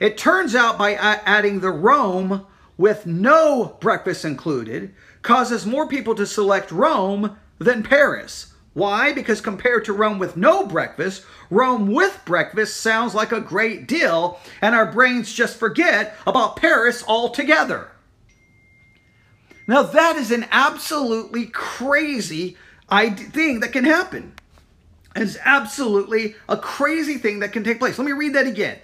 It 0.00 0.18
turns 0.18 0.56
out 0.56 0.76
by 0.76 0.94
adding 0.94 1.60
the 1.60 1.70
Rome 1.70 2.46
with 2.76 3.06
no 3.06 3.76
breakfast 3.80 4.24
included 4.24 4.92
causes 5.22 5.64
more 5.64 5.86
people 5.86 6.16
to 6.16 6.26
select 6.26 6.72
Rome 6.72 7.38
than 7.58 7.84
Paris. 7.84 8.52
Why? 8.74 9.12
Because 9.12 9.40
compared 9.40 9.84
to 9.84 9.92
Rome 9.92 10.18
with 10.18 10.36
no 10.36 10.66
breakfast, 10.66 11.24
Rome 11.48 11.92
with 11.92 12.20
breakfast 12.24 12.78
sounds 12.78 13.14
like 13.14 13.32
a 13.32 13.40
great 13.40 13.86
deal, 13.86 14.40
and 14.60 14.74
our 14.74 14.90
brains 14.90 15.32
just 15.32 15.56
forget 15.56 16.16
about 16.26 16.56
Paris 16.56 17.04
altogether. 17.06 17.88
Now, 19.66 19.82
that 19.82 20.16
is 20.16 20.30
an 20.30 20.46
absolutely 20.50 21.46
crazy 21.46 22.56
thing 22.90 23.60
that 23.60 23.72
can 23.72 23.84
happen. 23.84 24.34
It's 25.16 25.38
absolutely 25.44 26.34
a 26.48 26.56
crazy 26.56 27.18
thing 27.18 27.38
that 27.38 27.52
can 27.52 27.62
take 27.62 27.78
place. 27.78 27.96
Let 27.96 28.04
me 28.04 28.12
read 28.12 28.34
that 28.34 28.48
again. 28.48 28.78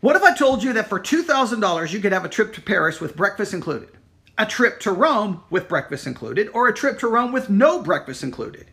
What 0.00 0.16
if 0.16 0.22
I 0.22 0.34
told 0.34 0.62
you 0.62 0.72
that 0.72 0.88
for 0.88 0.98
$2,000 0.98 1.92
you 1.92 2.00
could 2.00 2.12
have 2.12 2.24
a 2.24 2.28
trip 2.28 2.52
to 2.54 2.60
Paris 2.60 3.00
with 3.00 3.16
breakfast 3.16 3.54
included, 3.54 3.90
a 4.36 4.44
trip 4.44 4.80
to 4.80 4.90
Rome 4.90 5.44
with 5.48 5.68
breakfast 5.68 6.06
included, 6.06 6.50
or 6.52 6.68
a 6.68 6.74
trip 6.74 6.98
to 6.98 7.08
Rome 7.08 7.32
with 7.32 7.48
no 7.48 7.80
breakfast 7.80 8.24
included? 8.24 8.66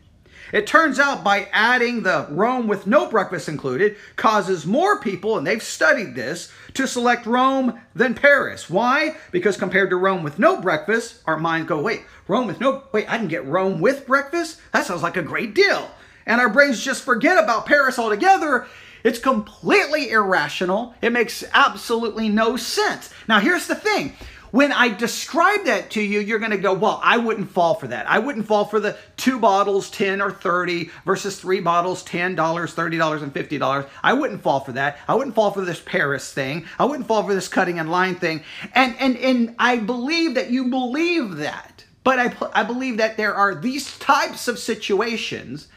It 0.52 0.66
turns 0.66 0.98
out 0.98 1.24
by 1.24 1.48
adding 1.50 2.02
the 2.02 2.26
Rome 2.30 2.68
with 2.68 2.86
no 2.86 3.08
breakfast 3.08 3.48
included 3.48 3.96
causes 4.16 4.66
more 4.66 5.00
people, 5.00 5.38
and 5.38 5.46
they've 5.46 5.62
studied 5.62 6.14
this, 6.14 6.52
to 6.74 6.86
select 6.86 7.24
Rome 7.24 7.80
than 7.94 8.14
Paris. 8.14 8.68
Why? 8.68 9.16
Because 9.30 9.56
compared 9.56 9.88
to 9.90 9.96
Rome 9.96 10.22
with 10.22 10.38
no 10.38 10.60
breakfast, 10.60 11.22
our 11.26 11.38
minds 11.38 11.68
go, 11.68 11.80
wait, 11.80 12.02
Rome 12.28 12.46
with 12.46 12.60
no, 12.60 12.84
wait, 12.92 13.10
I 13.10 13.16
can 13.16 13.28
get 13.28 13.46
Rome 13.46 13.80
with 13.80 14.06
breakfast? 14.06 14.60
That 14.72 14.84
sounds 14.84 15.02
like 15.02 15.16
a 15.16 15.22
great 15.22 15.54
deal. 15.54 15.90
And 16.26 16.40
our 16.40 16.50
brains 16.50 16.84
just 16.84 17.02
forget 17.02 17.42
about 17.42 17.66
Paris 17.66 17.98
altogether. 17.98 18.66
It's 19.04 19.18
completely 19.18 20.10
irrational. 20.10 20.94
It 21.02 21.10
makes 21.10 21.42
absolutely 21.52 22.28
no 22.28 22.56
sense. 22.56 23.10
Now, 23.26 23.40
here's 23.40 23.66
the 23.66 23.74
thing 23.74 24.16
when 24.52 24.70
I 24.70 24.90
describe 24.90 25.64
that 25.64 25.90
to 25.92 26.02
you, 26.02 26.20
you're 26.20 26.38
going 26.38 26.52
to 26.52 26.58
go, 26.58 26.74
well, 26.74 27.00
I 27.02 27.16
wouldn't 27.16 27.50
fall 27.50 27.74
for 27.74 27.88
that. 27.88 28.08
I 28.08 28.18
wouldn't 28.18 28.46
fall 28.46 28.66
for 28.66 28.78
the 28.78 28.96
two 29.16 29.40
bottles, 29.40 29.90
10 29.90 30.20
or 30.20 30.30
30 30.30 30.90
versus 31.04 31.40
three 31.40 31.60
bottles, 31.60 32.04
$10, 32.04 32.36
$30, 32.36 33.22
and 33.22 33.34
$50. 33.34 33.88
I 34.02 34.12
wouldn't 34.12 34.42
fall 34.42 34.60
for 34.60 34.72
that. 34.72 34.98
I 35.08 35.14
wouldn't 35.14 35.34
fall 35.34 35.50
for 35.50 35.62
this 35.62 35.80
Paris 35.80 36.32
thing. 36.32 36.66
I 36.78 36.84
wouldn't 36.84 37.08
fall 37.08 37.24
for 37.24 37.34
this 37.34 37.48
cutting 37.48 37.78
in 37.78 37.88
line 37.88 38.16
thing. 38.16 38.44
And, 38.74 38.94
and, 39.00 39.16
and 39.16 39.54
I 39.58 39.78
believe 39.78 40.34
that 40.34 40.50
you 40.50 40.68
believe 40.68 41.36
that. 41.36 41.84
But 42.04 42.18
I, 42.18 42.34
I 42.52 42.62
believe 42.62 42.98
that 42.98 43.16
there 43.16 43.34
are 43.34 43.54
these 43.54 43.98
types 43.98 44.48
of 44.48 44.58
situations 44.58 45.68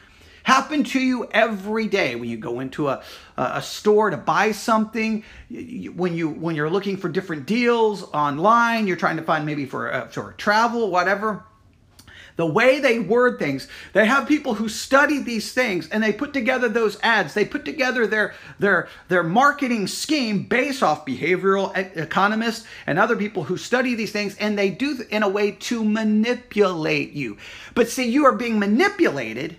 happen 0.46 0.84
to 0.84 1.00
you 1.00 1.28
every 1.32 1.88
day. 1.88 2.16
When 2.16 2.30
you 2.30 2.38
go 2.38 2.60
into 2.60 2.88
a, 2.88 3.04
a 3.36 3.62
store 3.62 4.12
to 4.12 4.18
buy 4.18 4.52
something 4.52 5.24
when 5.50 6.16
you 6.16 6.30
when 6.30 6.56
you're 6.56 6.70
looking 6.70 6.98
for 6.98 7.10
different 7.10 7.46
deals 7.46 8.04
online 8.14 8.88
you're 8.88 8.96
trying 8.96 9.18
to 9.18 9.24
find 9.24 9.46
maybe 9.46 9.66
for 9.66 9.90
a, 9.90 10.08
for 10.08 10.34
travel 10.34 10.90
whatever 10.90 11.44
the 12.38 12.46
way 12.46 12.80
they 12.80 13.00
word 13.00 13.40
things 13.40 13.68
they 13.94 14.06
have 14.06 14.28
people 14.28 14.54
who 14.54 14.70
study 14.70 15.22
these 15.22 15.54
things 15.54 15.90
and 15.90 16.04
they 16.04 16.12
put 16.12 16.34
together 16.34 16.68
those 16.68 17.00
ads. 17.02 17.34
They 17.34 17.46
put 17.46 17.64
together 17.66 18.08
their 18.08 18.34
their 18.60 18.90
their 19.08 19.24
marketing 19.24 19.88
scheme 19.88 20.44
based 20.44 20.84
off 20.84 21.06
behavioral 21.06 21.76
economists 21.98 22.66
and 22.86 23.00
other 23.00 23.16
people 23.16 23.44
who 23.44 23.58
study 23.58 23.96
these 23.96 24.12
things 24.12 24.36
and 24.38 24.58
they 24.58 24.70
do 24.70 25.00
in 25.10 25.24
a 25.24 25.30
way 25.30 25.52
to 25.52 25.84
manipulate 25.84 27.14
you. 27.14 27.38
But 27.74 27.90
see 27.90 28.10
you 28.10 28.26
are 28.26 28.36
being 28.36 28.60
manipulated 28.60 29.58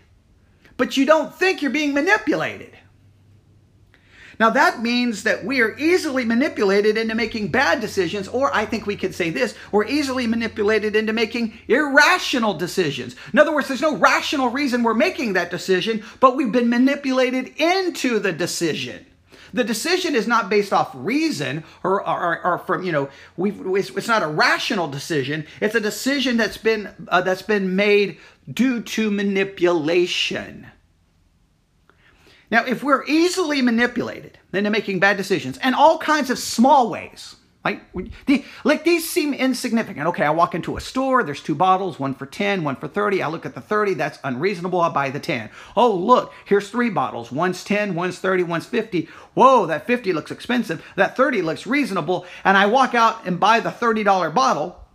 but 0.76 0.96
you 0.96 1.06
don't 1.06 1.34
think 1.34 1.62
you're 1.62 1.70
being 1.70 1.94
manipulated. 1.94 2.76
Now, 4.38 4.50
that 4.50 4.82
means 4.82 5.22
that 5.22 5.44
we 5.44 5.62
are 5.62 5.76
easily 5.78 6.24
manipulated 6.24 6.98
into 6.98 7.14
making 7.14 7.48
bad 7.48 7.80
decisions, 7.80 8.28
or 8.28 8.54
I 8.54 8.66
think 8.66 8.86
we 8.86 8.96
could 8.96 9.14
say 9.14 9.30
this 9.30 9.54
we're 9.72 9.86
easily 9.86 10.26
manipulated 10.26 10.94
into 10.94 11.12
making 11.12 11.58
irrational 11.68 12.54
decisions. 12.54 13.16
In 13.32 13.38
other 13.38 13.54
words, 13.54 13.68
there's 13.68 13.80
no 13.80 13.96
rational 13.96 14.48
reason 14.48 14.82
we're 14.82 14.94
making 14.94 15.32
that 15.34 15.50
decision, 15.50 16.04
but 16.20 16.36
we've 16.36 16.52
been 16.52 16.68
manipulated 16.68 17.54
into 17.56 18.18
the 18.18 18.32
decision. 18.32 19.06
The 19.54 19.64
decision 19.64 20.14
is 20.14 20.26
not 20.26 20.50
based 20.50 20.72
off 20.72 20.90
reason 20.92 21.64
or, 21.82 22.06
or, 22.06 22.44
or 22.44 22.58
from, 22.58 22.82
you 22.82 22.92
know, 22.92 23.08
we 23.36 23.52
it's 23.52 24.08
not 24.08 24.22
a 24.22 24.26
rational 24.26 24.88
decision. 24.88 25.46
It's 25.60 25.74
a 25.74 25.80
decision 25.80 26.36
that's 26.36 26.58
been, 26.58 26.90
uh, 27.08 27.22
that's 27.22 27.42
been 27.42 27.74
made 27.74 28.18
due 28.52 28.80
to 28.80 29.10
manipulation. 29.10 30.68
Now, 32.50 32.64
if 32.64 32.82
we're 32.82 33.04
easily 33.06 33.60
manipulated 33.60 34.38
into 34.52 34.70
making 34.70 35.00
bad 35.00 35.16
decisions, 35.16 35.58
and 35.58 35.74
all 35.74 35.98
kinds 35.98 36.30
of 36.30 36.38
small 36.38 36.88
ways, 36.90 37.36
like, 37.66 37.82
the, 38.26 38.44
like 38.62 38.84
these 38.84 39.10
seem 39.10 39.34
insignificant. 39.34 40.06
Okay, 40.06 40.22
I 40.22 40.30
walk 40.30 40.54
into 40.54 40.76
a 40.76 40.80
store, 40.80 41.24
there's 41.24 41.42
two 41.42 41.56
bottles, 41.56 41.98
one 41.98 42.14
for 42.14 42.24
10, 42.24 42.62
one 42.62 42.76
for 42.76 42.86
30. 42.86 43.20
I 43.24 43.26
look 43.26 43.44
at 43.44 43.56
the 43.56 43.60
30, 43.60 43.94
that's 43.94 44.20
unreasonable, 44.22 44.80
I 44.80 44.90
buy 44.90 45.10
the 45.10 45.18
10. 45.18 45.50
Oh, 45.76 45.92
look, 45.92 46.32
here's 46.44 46.70
three 46.70 46.90
bottles. 46.90 47.32
One's 47.32 47.64
10, 47.64 47.96
one's 47.96 48.20
30, 48.20 48.44
one's 48.44 48.66
50. 48.66 49.08
Whoa, 49.34 49.66
that 49.66 49.84
50 49.84 50.12
looks 50.12 50.30
expensive. 50.30 50.84
That 50.94 51.16
30 51.16 51.42
looks 51.42 51.66
reasonable. 51.66 52.24
And 52.44 52.56
I 52.56 52.66
walk 52.66 52.94
out 52.94 53.26
and 53.26 53.40
buy 53.40 53.58
the 53.58 53.70
$30 53.70 54.32
bottle 54.32 54.85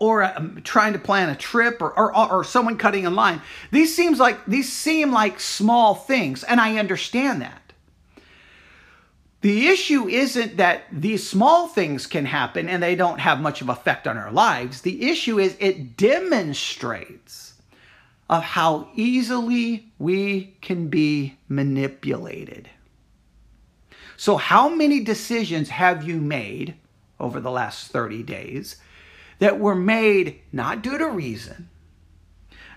or 0.00 0.24
um, 0.24 0.60
trying 0.64 0.92
to 0.92 0.98
plan 0.98 1.28
a 1.28 1.36
trip 1.36 1.80
or, 1.80 1.96
or, 1.98 2.32
or 2.32 2.44
someone 2.44 2.76
cutting 2.76 3.04
in 3.04 3.14
line. 3.14 3.42
These 3.70 3.94
seems 3.94 4.18
like 4.18 4.44
these 4.46 4.72
seem 4.72 5.12
like 5.12 5.40
small 5.40 5.94
things, 5.94 6.44
and 6.44 6.60
I 6.60 6.78
understand 6.78 7.42
that. 7.42 7.68
The 9.40 9.68
issue 9.68 10.08
isn't 10.08 10.56
that 10.56 10.84
these 10.90 11.28
small 11.28 11.68
things 11.68 12.06
can 12.06 12.24
happen 12.24 12.68
and 12.68 12.82
they 12.82 12.96
don't 12.96 13.20
have 13.20 13.40
much 13.40 13.60
of 13.60 13.68
effect 13.68 14.08
on 14.08 14.18
our 14.18 14.32
lives. 14.32 14.80
The 14.80 15.08
issue 15.08 15.38
is 15.38 15.56
it 15.60 15.96
demonstrates 15.96 17.54
of 18.28 18.42
how 18.42 18.88
easily 18.94 19.92
we 19.98 20.56
can 20.60 20.88
be 20.88 21.38
manipulated. 21.48 22.68
So 24.16 24.36
how 24.36 24.68
many 24.68 25.00
decisions 25.00 25.68
have 25.68 26.02
you 26.02 26.20
made 26.20 26.74
over 27.20 27.40
the 27.40 27.50
last 27.50 27.92
30 27.92 28.24
days 28.24 28.76
that 29.38 29.58
were 29.58 29.74
made 29.74 30.40
not 30.52 30.82
due 30.82 30.98
to 30.98 31.08
reason, 31.08 31.68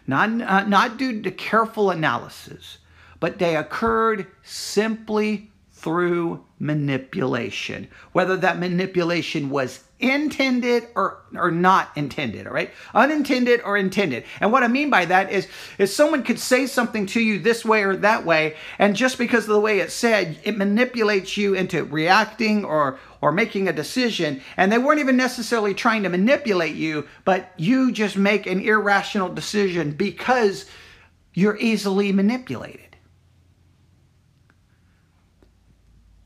not, 0.08 0.30
uh, 0.42 0.64
not 0.68 0.98
due 0.98 1.22
to 1.22 1.32
careful 1.32 1.90
analysis, 1.90 2.80
but 3.20 3.40
they 3.40 3.56
occurred 3.56 4.28
simply 4.44 5.51
through 5.82 6.46
manipulation, 6.60 7.88
whether 8.12 8.38
that 8.38 8.60
manipulation 8.60 9.50
was 9.50 9.84
intended 10.00 10.88
or, 10.96 11.22
or 11.36 11.50
not 11.50 11.90
intended, 11.96 12.46
all 12.46 12.54
right? 12.54 12.72
Unintended 12.94 13.62
or 13.64 13.78
intended. 13.78 14.24
And 14.40 14.52
what 14.52 14.64
I 14.64 14.68
mean 14.68 14.92
by 14.92 15.06
that 15.06 15.32
is, 15.32 15.48
is 15.80 15.96
someone 15.96 16.22
could 16.22 16.40
say 16.40 16.68
something 16.68 17.08
to 17.08 17.20
you 17.20 17.40
this 17.40 17.66
way 17.66 17.84
or 17.84 17.96
that 17.98 18.26
way, 18.26 18.56
and 18.78 18.96
just 18.96 19.18
because 19.18 19.46
of 19.46 19.50
the 19.50 19.60
way 19.60 19.80
it's 19.80 19.94
said, 19.94 20.38
it 20.44 20.56
manipulates 20.56 21.36
you 21.36 21.56
into 21.56 21.84
reacting 21.84 22.64
or, 22.64 23.00
or 23.20 23.32
making 23.32 23.68
a 23.68 23.74
decision. 23.74 24.42
And 24.58 24.72
they 24.72 24.78
weren't 24.78 25.00
even 25.00 25.18
necessarily 25.18 25.74
trying 25.74 26.04
to 26.04 26.10
manipulate 26.10 26.76
you, 26.76 27.08
but 27.26 27.52
you 27.58 27.92
just 27.92 28.18
make 28.18 28.46
an 28.46 28.60
irrational 28.60 29.34
decision 29.34 29.94
because 29.94 30.68
you're 31.34 31.58
easily 31.58 32.12
manipulated. 32.12 32.91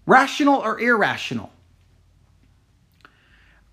Rational 0.06 0.56
or 0.56 0.80
irrational? 0.80 1.52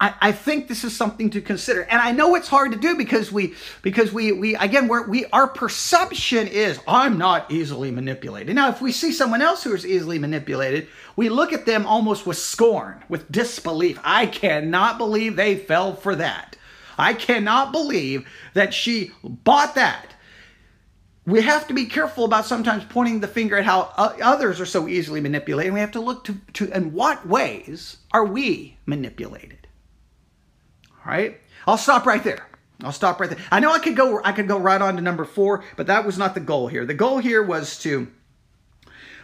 I, 0.03 0.14
I 0.21 0.33
think 0.33 0.66
this 0.66 0.83
is 0.83 0.97
something 0.97 1.31
to 1.31 1.40
consider. 1.40 1.83
And 1.83 2.03
I 2.03 2.11
know 2.11 2.35
it's 2.35 2.49
hard 2.49 2.73
to 2.73 2.79
do 2.79 2.97
because 2.97 3.31
we 3.31 3.55
because 3.83 4.12
we 4.12 4.33
we 4.33 4.57
again 4.57 4.88
we're, 4.88 5.07
we 5.07 5.27
our 5.27 5.47
perception 5.47 6.49
is 6.49 6.81
I'm 6.88 7.18
not 7.18 7.53
easily 7.53 7.92
manipulated. 7.92 8.57
Now 8.57 8.68
if 8.68 8.83
we 8.83 8.90
see 8.90 9.12
someone 9.12 9.40
else 9.40 9.62
who 9.62 9.73
is 9.73 9.87
easily 9.87 10.18
manipulated, 10.18 10.88
we 11.14 11.29
look 11.29 11.53
at 11.53 11.66
them 11.66 11.87
almost 11.87 12.27
with 12.27 12.37
scorn, 12.37 13.05
with 13.09 13.31
disbelief. 13.31 14.01
I 14.03 14.27
cannot 14.27 14.99
believe 14.99 15.37
they 15.37 15.57
fell 15.57 15.95
for 15.95 16.16
that. 16.16 16.57
I 16.99 17.14
cannot 17.14 17.71
believe 17.71 18.27
that 18.55 18.75
she 18.75 19.12
bought 19.23 19.77
that 19.77 20.12
we 21.24 21.40
have 21.42 21.68
to 21.68 21.74
be 21.74 21.87
careful 21.87 22.24
about 22.24 22.46
sometimes 22.46 22.85
pointing 22.85 23.20
the 23.20 23.28
finger 23.28 23.56
at 23.56 23.64
how 23.64 23.92
others 23.96 24.61
are 24.61 24.66
so 24.66 24.88
easily 24.88 25.20
manipulated. 25.20 25.72
We 25.72 25.80
have 25.80 25.92
to 25.92 26.00
look 26.00 26.24
to, 26.24 26.37
to 26.54 26.76
in 26.76 26.92
what 26.92 27.26
ways 27.26 27.98
are 28.12 28.24
we 28.24 28.76
manipulated? 28.87 29.68
All 30.90 31.12
right? 31.12 31.40
I'll 31.66 31.78
stop 31.78 32.06
right 32.06 32.24
there. 32.24 32.48
I'll 32.82 32.92
stop 32.92 33.20
right 33.20 33.30
there. 33.30 33.38
I 33.52 33.61
know 33.61 33.72
I 33.72 33.78
could 33.78 33.94
go 33.94 34.20
I 34.24 34.32
could 34.32 34.48
go 34.48 34.58
right 34.58 34.82
on 34.82 34.96
to 34.96 35.02
number 35.02 35.24
4, 35.24 35.62
but 35.76 35.87
that 35.87 36.04
was 36.04 36.18
not 36.18 36.35
the 36.35 36.40
goal 36.40 36.66
here. 36.66 36.85
The 36.85 36.94
goal 36.94 37.18
here 37.18 37.42
was 37.42 37.78
to 37.80 38.08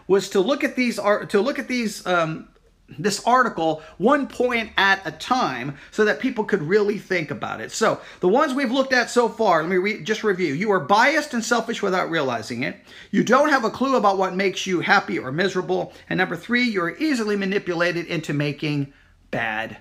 was 0.06 0.30
to 0.30 0.40
look 0.40 0.62
at 0.62 0.76
these 0.76 1.00
Are 1.00 1.26
to 1.26 1.40
look 1.40 1.58
at 1.58 1.66
these 1.66 2.06
um, 2.06 2.48
this 2.96 3.22
article 3.26 3.82
one 3.98 4.26
point 4.26 4.70
at 4.76 5.06
a 5.06 5.12
time 5.12 5.76
so 5.90 6.04
that 6.04 6.20
people 6.20 6.44
could 6.44 6.62
really 6.62 6.98
think 6.98 7.30
about 7.30 7.60
it. 7.60 7.70
So, 7.70 8.00
the 8.20 8.28
ones 8.28 8.54
we've 8.54 8.72
looked 8.72 8.92
at 8.92 9.10
so 9.10 9.28
far, 9.28 9.62
let 9.62 9.70
me 9.70 9.76
re 9.76 10.02
just 10.02 10.24
review. 10.24 10.54
You 10.54 10.70
are 10.70 10.80
biased 10.80 11.34
and 11.34 11.44
selfish 11.44 11.82
without 11.82 12.10
realizing 12.10 12.62
it. 12.62 12.76
You 13.10 13.24
don't 13.24 13.50
have 13.50 13.64
a 13.64 13.70
clue 13.70 13.96
about 13.96 14.18
what 14.18 14.34
makes 14.34 14.66
you 14.66 14.80
happy 14.80 15.18
or 15.18 15.30
miserable. 15.32 15.92
And 16.08 16.18
number 16.18 16.36
three, 16.36 16.64
you're 16.64 16.96
easily 16.96 17.36
manipulated 17.36 18.06
into 18.06 18.32
making 18.32 18.92
bad 19.30 19.76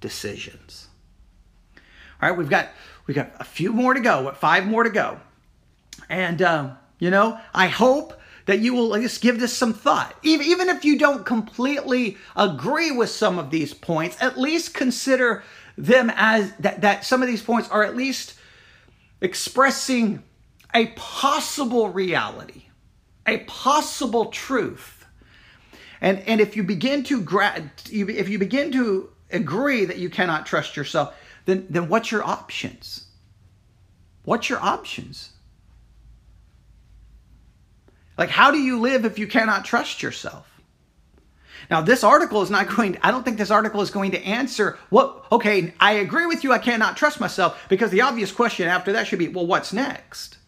decisions. 0.00 0.88
All 2.20 2.28
right, 2.28 2.38
we've 2.38 2.50
got 2.50 2.68
we've 3.06 3.16
got 3.16 3.32
a 3.40 3.44
few 3.44 3.72
more 3.72 3.94
to 3.94 4.00
go, 4.00 4.22
what 4.22 4.36
five 4.36 4.66
more 4.66 4.84
to 4.84 4.90
go. 4.90 5.18
And 6.08 6.40
um, 6.40 6.78
you 6.98 7.10
know, 7.10 7.38
I 7.52 7.66
hope 7.66 8.14
that 8.46 8.60
you 8.60 8.74
will 8.74 8.92
just 9.00 9.20
give 9.20 9.38
this 9.38 9.56
some 9.56 9.72
thought. 9.72 10.14
Even, 10.22 10.68
if 10.68 10.84
you 10.84 10.98
don't 10.98 11.24
completely 11.24 12.16
agree 12.36 12.90
with 12.90 13.10
some 13.10 13.38
of 13.38 13.50
these 13.50 13.74
points, 13.74 14.16
at 14.20 14.38
least 14.38 14.74
consider 14.74 15.44
them 15.76 16.12
as 16.14 16.52
that, 16.56 16.80
that 16.80 17.04
some 17.04 17.22
of 17.22 17.28
these 17.28 17.42
points 17.42 17.68
are 17.70 17.82
at 17.82 17.96
least 17.96 18.34
expressing 19.20 20.22
a 20.74 20.86
possible 20.88 21.88
reality, 21.88 22.64
a 23.26 23.38
possible 23.38 24.26
truth. 24.26 25.06
And, 26.00 26.18
and 26.20 26.40
if 26.40 26.56
you 26.56 26.62
begin 26.62 27.04
to 27.04 27.20
gra- 27.20 27.70
if 27.90 28.28
you 28.28 28.38
begin 28.38 28.72
to 28.72 29.10
agree 29.30 29.84
that 29.84 29.98
you 29.98 30.10
cannot 30.10 30.46
trust 30.46 30.76
yourself, 30.76 31.14
then, 31.44 31.66
then 31.70 31.88
what's 31.88 32.10
your 32.10 32.24
options? 32.24 33.06
What's 34.24 34.48
your 34.48 34.60
options? 34.60 35.31
Like, 38.22 38.30
how 38.30 38.52
do 38.52 38.58
you 38.58 38.78
live 38.78 39.04
if 39.04 39.18
you 39.18 39.26
cannot 39.26 39.64
trust 39.64 40.00
yourself? 40.00 40.46
Now, 41.68 41.80
this 41.80 42.04
article 42.04 42.40
is 42.42 42.50
not 42.50 42.68
going, 42.68 42.92
to, 42.92 43.04
I 43.04 43.10
don't 43.10 43.24
think 43.24 43.36
this 43.36 43.50
article 43.50 43.82
is 43.82 43.90
going 43.90 44.12
to 44.12 44.22
answer 44.22 44.78
what, 44.90 45.24
okay, 45.32 45.74
I 45.80 45.94
agree 45.94 46.26
with 46.26 46.44
you, 46.44 46.52
I 46.52 46.58
cannot 46.58 46.96
trust 46.96 47.18
myself, 47.18 47.60
because 47.68 47.90
the 47.90 48.02
obvious 48.02 48.30
question 48.30 48.68
after 48.68 48.92
that 48.92 49.08
should 49.08 49.18
be, 49.18 49.26
well, 49.26 49.48
what's 49.48 49.72
next? 49.72 50.38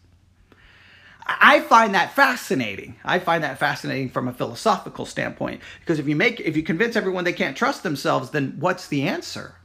I 1.27 1.59
find 1.59 1.93
that 1.95 2.13
fascinating. 2.13 2.95
I 3.03 3.19
find 3.19 3.43
that 3.43 3.59
fascinating 3.59 4.09
from 4.09 4.29
a 4.29 4.33
philosophical 4.33 5.05
standpoint, 5.05 5.59
because 5.81 5.99
if 5.99 6.07
you 6.07 6.15
make, 6.15 6.39
if 6.39 6.55
you 6.55 6.63
convince 6.63 6.95
everyone 6.95 7.25
they 7.25 7.33
can't 7.33 7.57
trust 7.57 7.83
themselves, 7.83 8.29
then 8.29 8.55
what's 8.57 8.87
the 8.87 9.05
answer? 9.05 9.55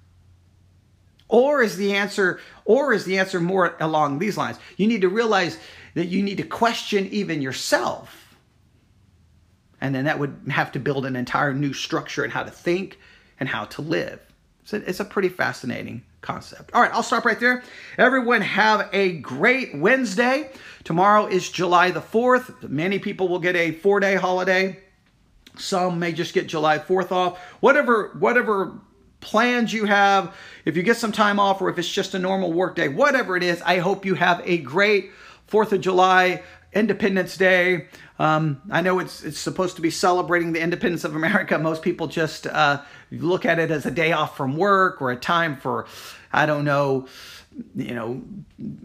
Or 1.30 1.62
is 1.62 1.76
the 1.76 1.94
answer 1.94 2.40
or 2.64 2.92
is 2.92 3.04
the 3.04 3.18
answer 3.18 3.40
more 3.40 3.76
along 3.80 4.18
these 4.18 4.36
lines? 4.36 4.58
You 4.76 4.86
need 4.86 5.00
to 5.00 5.08
realize 5.08 5.58
that 5.94 6.06
you 6.06 6.22
need 6.22 6.36
to 6.36 6.42
question 6.42 7.06
even 7.06 7.40
yourself. 7.40 8.36
And 9.80 9.94
then 9.94 10.04
that 10.04 10.18
would 10.18 10.36
have 10.50 10.72
to 10.72 10.78
build 10.78 11.06
an 11.06 11.16
entire 11.16 11.54
new 11.54 11.72
structure 11.72 12.24
in 12.24 12.30
how 12.30 12.42
to 12.42 12.50
think 12.50 12.98
and 13.38 13.48
how 13.48 13.64
to 13.66 13.82
live. 13.82 14.20
So 14.64 14.82
it's 14.84 15.00
a 15.00 15.04
pretty 15.04 15.30
fascinating 15.30 16.02
concept. 16.20 16.72
All 16.74 16.82
right, 16.82 16.92
I'll 16.92 17.02
stop 17.02 17.24
right 17.24 17.40
there. 17.40 17.62
Everyone 17.96 18.42
have 18.42 18.88
a 18.92 19.12
great 19.12 19.74
Wednesday. 19.74 20.50
Tomorrow 20.84 21.26
is 21.26 21.48
July 21.50 21.90
the 21.90 22.00
4th. 22.00 22.68
Many 22.68 22.98
people 22.98 23.28
will 23.28 23.38
get 23.38 23.56
a 23.56 23.72
4-day 23.72 24.16
holiday. 24.16 24.78
Some 25.56 25.98
may 25.98 26.12
just 26.12 26.34
get 26.34 26.46
July 26.46 26.78
4th 26.78 27.10
off. 27.10 27.38
Whatever 27.60 28.16
whatever 28.18 28.78
plans 29.20 29.72
you 29.72 29.84
have, 29.84 30.34
if 30.64 30.76
you 30.76 30.82
get 30.82 30.96
some 30.96 31.12
time 31.12 31.38
off 31.38 31.60
or 31.60 31.68
if 31.68 31.78
it's 31.78 31.90
just 31.90 32.14
a 32.14 32.18
normal 32.18 32.52
work 32.52 32.76
day, 32.76 32.88
whatever 32.88 33.36
it 33.36 33.42
is, 33.42 33.62
I 33.62 33.78
hope 33.78 34.04
you 34.04 34.14
have 34.14 34.42
a 34.44 34.58
great 34.58 35.10
4th 35.50 35.72
of 35.72 35.80
July, 35.80 36.42
Independence 36.72 37.36
Day. 37.36 37.86
Um, 38.18 38.60
I 38.70 38.82
know 38.82 38.98
it's 38.98 39.24
it's 39.24 39.38
supposed 39.38 39.76
to 39.76 39.82
be 39.82 39.90
celebrating 39.90 40.52
the 40.52 40.60
independence 40.60 41.04
of 41.04 41.16
America. 41.16 41.58
Most 41.70 41.82
people 41.82 42.06
just 42.06 42.46
uh, 42.46 42.82
look 43.10 43.46
at 43.46 43.58
it 43.58 43.70
as 43.70 43.86
a 43.86 43.90
day 43.90 44.12
off 44.12 44.36
from 44.36 44.56
work 44.56 45.00
or 45.00 45.10
a 45.10 45.16
time 45.16 45.56
for, 45.56 45.86
I 46.32 46.46
don't 46.46 46.64
know, 46.64 47.08
you 47.74 47.94
know, 47.94 48.22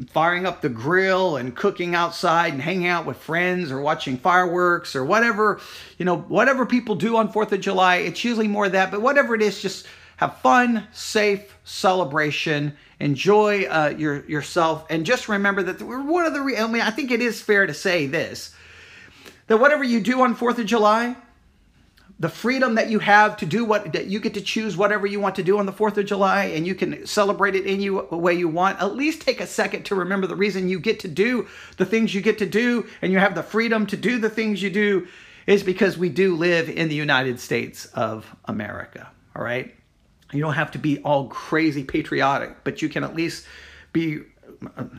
firing 0.09 0.45
up 0.45 0.61
the 0.61 0.69
grill 0.69 1.37
and 1.37 1.55
cooking 1.55 1.95
outside 1.95 2.53
and 2.53 2.61
hanging 2.61 2.87
out 2.87 3.05
with 3.05 3.17
friends 3.17 3.71
or 3.71 3.81
watching 3.81 4.17
fireworks 4.17 4.95
or 4.95 5.05
whatever, 5.05 5.59
you 5.97 6.05
know, 6.05 6.17
whatever 6.17 6.65
people 6.65 6.95
do 6.95 7.17
on 7.17 7.31
4th 7.31 7.51
of 7.51 7.61
July. 7.61 7.97
It's 7.97 8.23
usually 8.23 8.47
more 8.47 8.67
that, 8.67 8.89
but 8.89 9.01
whatever 9.01 9.35
it 9.35 9.41
is, 9.41 9.61
just 9.61 9.85
have 10.17 10.37
fun, 10.37 10.87
safe 10.91 11.57
celebration, 11.63 12.75
enjoy 12.99 13.65
uh, 13.65 13.93
your 13.97 14.25
yourself, 14.25 14.85
and 14.89 15.05
just 15.05 15.27
remember 15.27 15.63
that 15.63 15.81
one 15.81 16.25
of 16.25 16.33
the. 16.33 16.39
I 16.57 16.67
mean, 16.67 16.81
I 16.81 16.91
think 16.91 17.11
it 17.11 17.21
is 17.21 17.41
fair 17.41 17.65
to 17.65 17.73
say 17.73 18.07
this: 18.07 18.55
that 19.47 19.57
whatever 19.57 19.83
you 19.83 19.99
do 19.99 20.21
on 20.21 20.35
Fourth 20.35 20.57
of 20.59 20.65
July, 20.65 21.15
the 22.19 22.29
freedom 22.29 22.75
that 22.75 22.89
you 22.89 22.99
have 22.99 23.35
to 23.37 23.45
do 23.45 23.65
what 23.65 23.91
that 23.91 24.07
you 24.07 24.19
get 24.19 24.33
to 24.35 24.41
choose 24.41 24.77
whatever 24.77 25.05
you 25.05 25.19
want 25.19 25.35
to 25.35 25.43
do 25.43 25.59
on 25.59 25.65
the 25.65 25.73
4th 25.73 25.97
of 25.97 26.05
July 26.05 26.45
and 26.45 26.65
you 26.65 26.73
can 26.73 27.05
celebrate 27.05 27.55
it 27.55 27.67
any 27.67 27.89
way 27.89 28.33
you 28.33 28.47
want 28.47 28.79
at 28.81 28.95
least 28.95 29.21
take 29.21 29.41
a 29.41 29.47
second 29.47 29.83
to 29.83 29.95
remember 29.95 30.25
the 30.25 30.35
reason 30.35 30.69
you 30.69 30.79
get 30.79 31.01
to 31.01 31.09
do 31.09 31.45
the 31.75 31.85
things 31.85 32.15
you 32.15 32.21
get 32.21 32.37
to 32.37 32.45
do 32.45 32.87
and 33.01 33.11
you 33.11 33.19
have 33.19 33.35
the 33.35 33.43
freedom 33.43 33.85
to 33.85 33.97
do 33.97 34.17
the 34.17 34.29
things 34.29 34.61
you 34.61 34.69
do 34.69 35.05
is 35.45 35.61
because 35.61 35.97
we 35.97 36.07
do 36.07 36.35
live 36.35 36.69
in 36.69 36.87
the 36.87 36.95
United 36.95 37.39
States 37.39 37.85
of 37.87 38.33
America. 38.45 39.09
All 39.35 39.43
right 39.43 39.75
you 40.35 40.43
don't 40.43 40.53
have 40.53 40.71
to 40.71 40.77
be 40.77 40.99
all 40.99 41.27
crazy 41.27 41.83
patriotic, 41.83 42.63
but 42.63 42.81
you 42.81 42.89
can 42.89 43.03
at 43.03 43.15
least 43.15 43.45
be, 43.93 44.19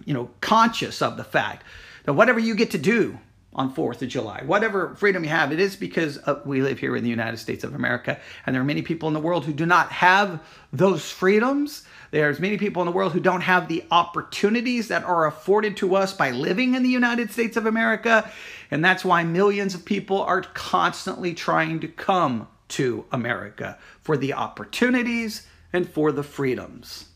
you 0.04 0.14
know, 0.14 0.30
conscious 0.40 1.02
of 1.02 1.16
the 1.16 1.24
fact 1.24 1.64
that 2.04 2.14
whatever 2.14 2.38
you 2.38 2.54
get 2.54 2.70
to 2.70 2.78
do 2.78 3.18
on 3.54 3.74
4th 3.74 4.02
of 4.02 4.08
July, 4.08 4.42
whatever 4.44 4.94
freedom 4.96 5.24
you 5.24 5.30
have, 5.30 5.50
it 5.50 5.58
is 5.58 5.76
because 5.76 6.18
we 6.44 6.60
live 6.60 6.78
here 6.78 6.94
in 6.94 7.02
the 7.02 7.10
United 7.10 7.38
States 7.38 7.64
of 7.64 7.74
America. 7.74 8.20
And 8.44 8.54
there 8.54 8.60
are 8.60 8.66
many 8.66 8.82
people 8.82 9.08
in 9.08 9.14
the 9.14 9.20
world 9.20 9.46
who 9.46 9.54
do 9.54 9.64
not 9.64 9.90
have 9.92 10.40
those 10.74 11.10
freedoms. 11.10 11.84
There's 12.10 12.38
many 12.38 12.58
people 12.58 12.82
in 12.82 12.86
the 12.86 12.92
world 12.92 13.12
who 13.12 13.20
don't 13.20 13.40
have 13.40 13.66
the 13.66 13.82
opportunities 13.90 14.88
that 14.88 15.04
are 15.04 15.26
afforded 15.26 15.76
to 15.78 15.96
us 15.96 16.12
by 16.12 16.32
living 16.32 16.74
in 16.74 16.82
the 16.82 16.90
United 16.90 17.30
States 17.32 17.56
of 17.56 17.64
America. 17.64 18.30
And 18.70 18.84
that's 18.84 19.06
why 19.06 19.24
millions 19.24 19.74
of 19.74 19.86
people 19.86 20.20
are 20.20 20.42
constantly 20.42 21.32
trying 21.32 21.80
to 21.80 21.88
come 21.88 22.48
to 22.68 23.04
America 23.12 23.78
for 24.02 24.16
the 24.16 24.32
opportunities 24.32 25.46
and 25.72 25.88
for 25.88 26.12
the 26.12 26.22
freedoms. 26.22 27.06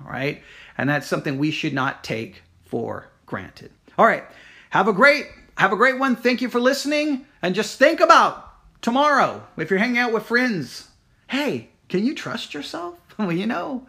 All 0.00 0.10
right? 0.10 0.42
And 0.76 0.88
that's 0.88 1.06
something 1.06 1.38
we 1.38 1.50
should 1.50 1.74
not 1.74 2.04
take 2.04 2.42
for 2.64 3.08
granted. 3.26 3.70
All 3.98 4.06
right. 4.06 4.24
Have 4.70 4.88
a 4.88 4.92
great 4.92 5.26
have 5.56 5.72
a 5.72 5.76
great 5.76 5.98
one. 6.00 6.16
Thank 6.16 6.42
you 6.42 6.48
for 6.48 6.60
listening 6.60 7.26
and 7.40 7.54
just 7.54 7.78
think 7.78 8.00
about 8.00 8.50
tomorrow 8.82 9.46
if 9.56 9.70
you're 9.70 9.78
hanging 9.78 9.98
out 9.98 10.12
with 10.12 10.24
friends. 10.24 10.88
Hey, 11.28 11.68
can 11.88 12.04
you 12.04 12.14
trust 12.14 12.54
yourself? 12.54 12.98
Well, 13.16 13.30
you 13.30 13.46
know, 13.46 13.86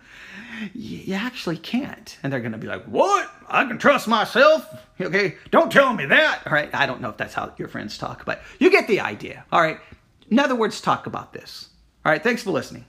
you 0.75 1.15
actually 1.15 1.57
can't. 1.57 2.15
And 2.21 2.31
they're 2.31 2.39
going 2.39 2.51
to 2.51 2.59
be 2.59 2.67
like, 2.67 2.85
What? 2.85 3.27
I 3.49 3.65
can 3.65 3.79
trust 3.79 4.07
myself? 4.07 4.63
Okay, 5.01 5.35
don't 5.49 5.71
tell 5.71 5.91
me 5.93 6.05
that. 6.05 6.43
All 6.45 6.53
right, 6.53 6.69
I 6.75 6.85
don't 6.85 7.01
know 7.01 7.09
if 7.09 7.17
that's 7.17 7.33
how 7.33 7.51
your 7.57 7.67
friends 7.67 7.97
talk, 7.97 8.23
but 8.23 8.41
you 8.59 8.69
get 8.69 8.87
the 8.87 8.99
idea. 8.99 9.43
All 9.51 9.61
right, 9.61 9.79
in 10.29 10.39
other 10.39 10.55
words, 10.55 10.81
talk 10.81 11.07
about 11.07 11.33
this. 11.33 11.69
All 12.05 12.11
right, 12.11 12.23
thanks 12.23 12.43
for 12.43 12.51
listening. 12.51 12.85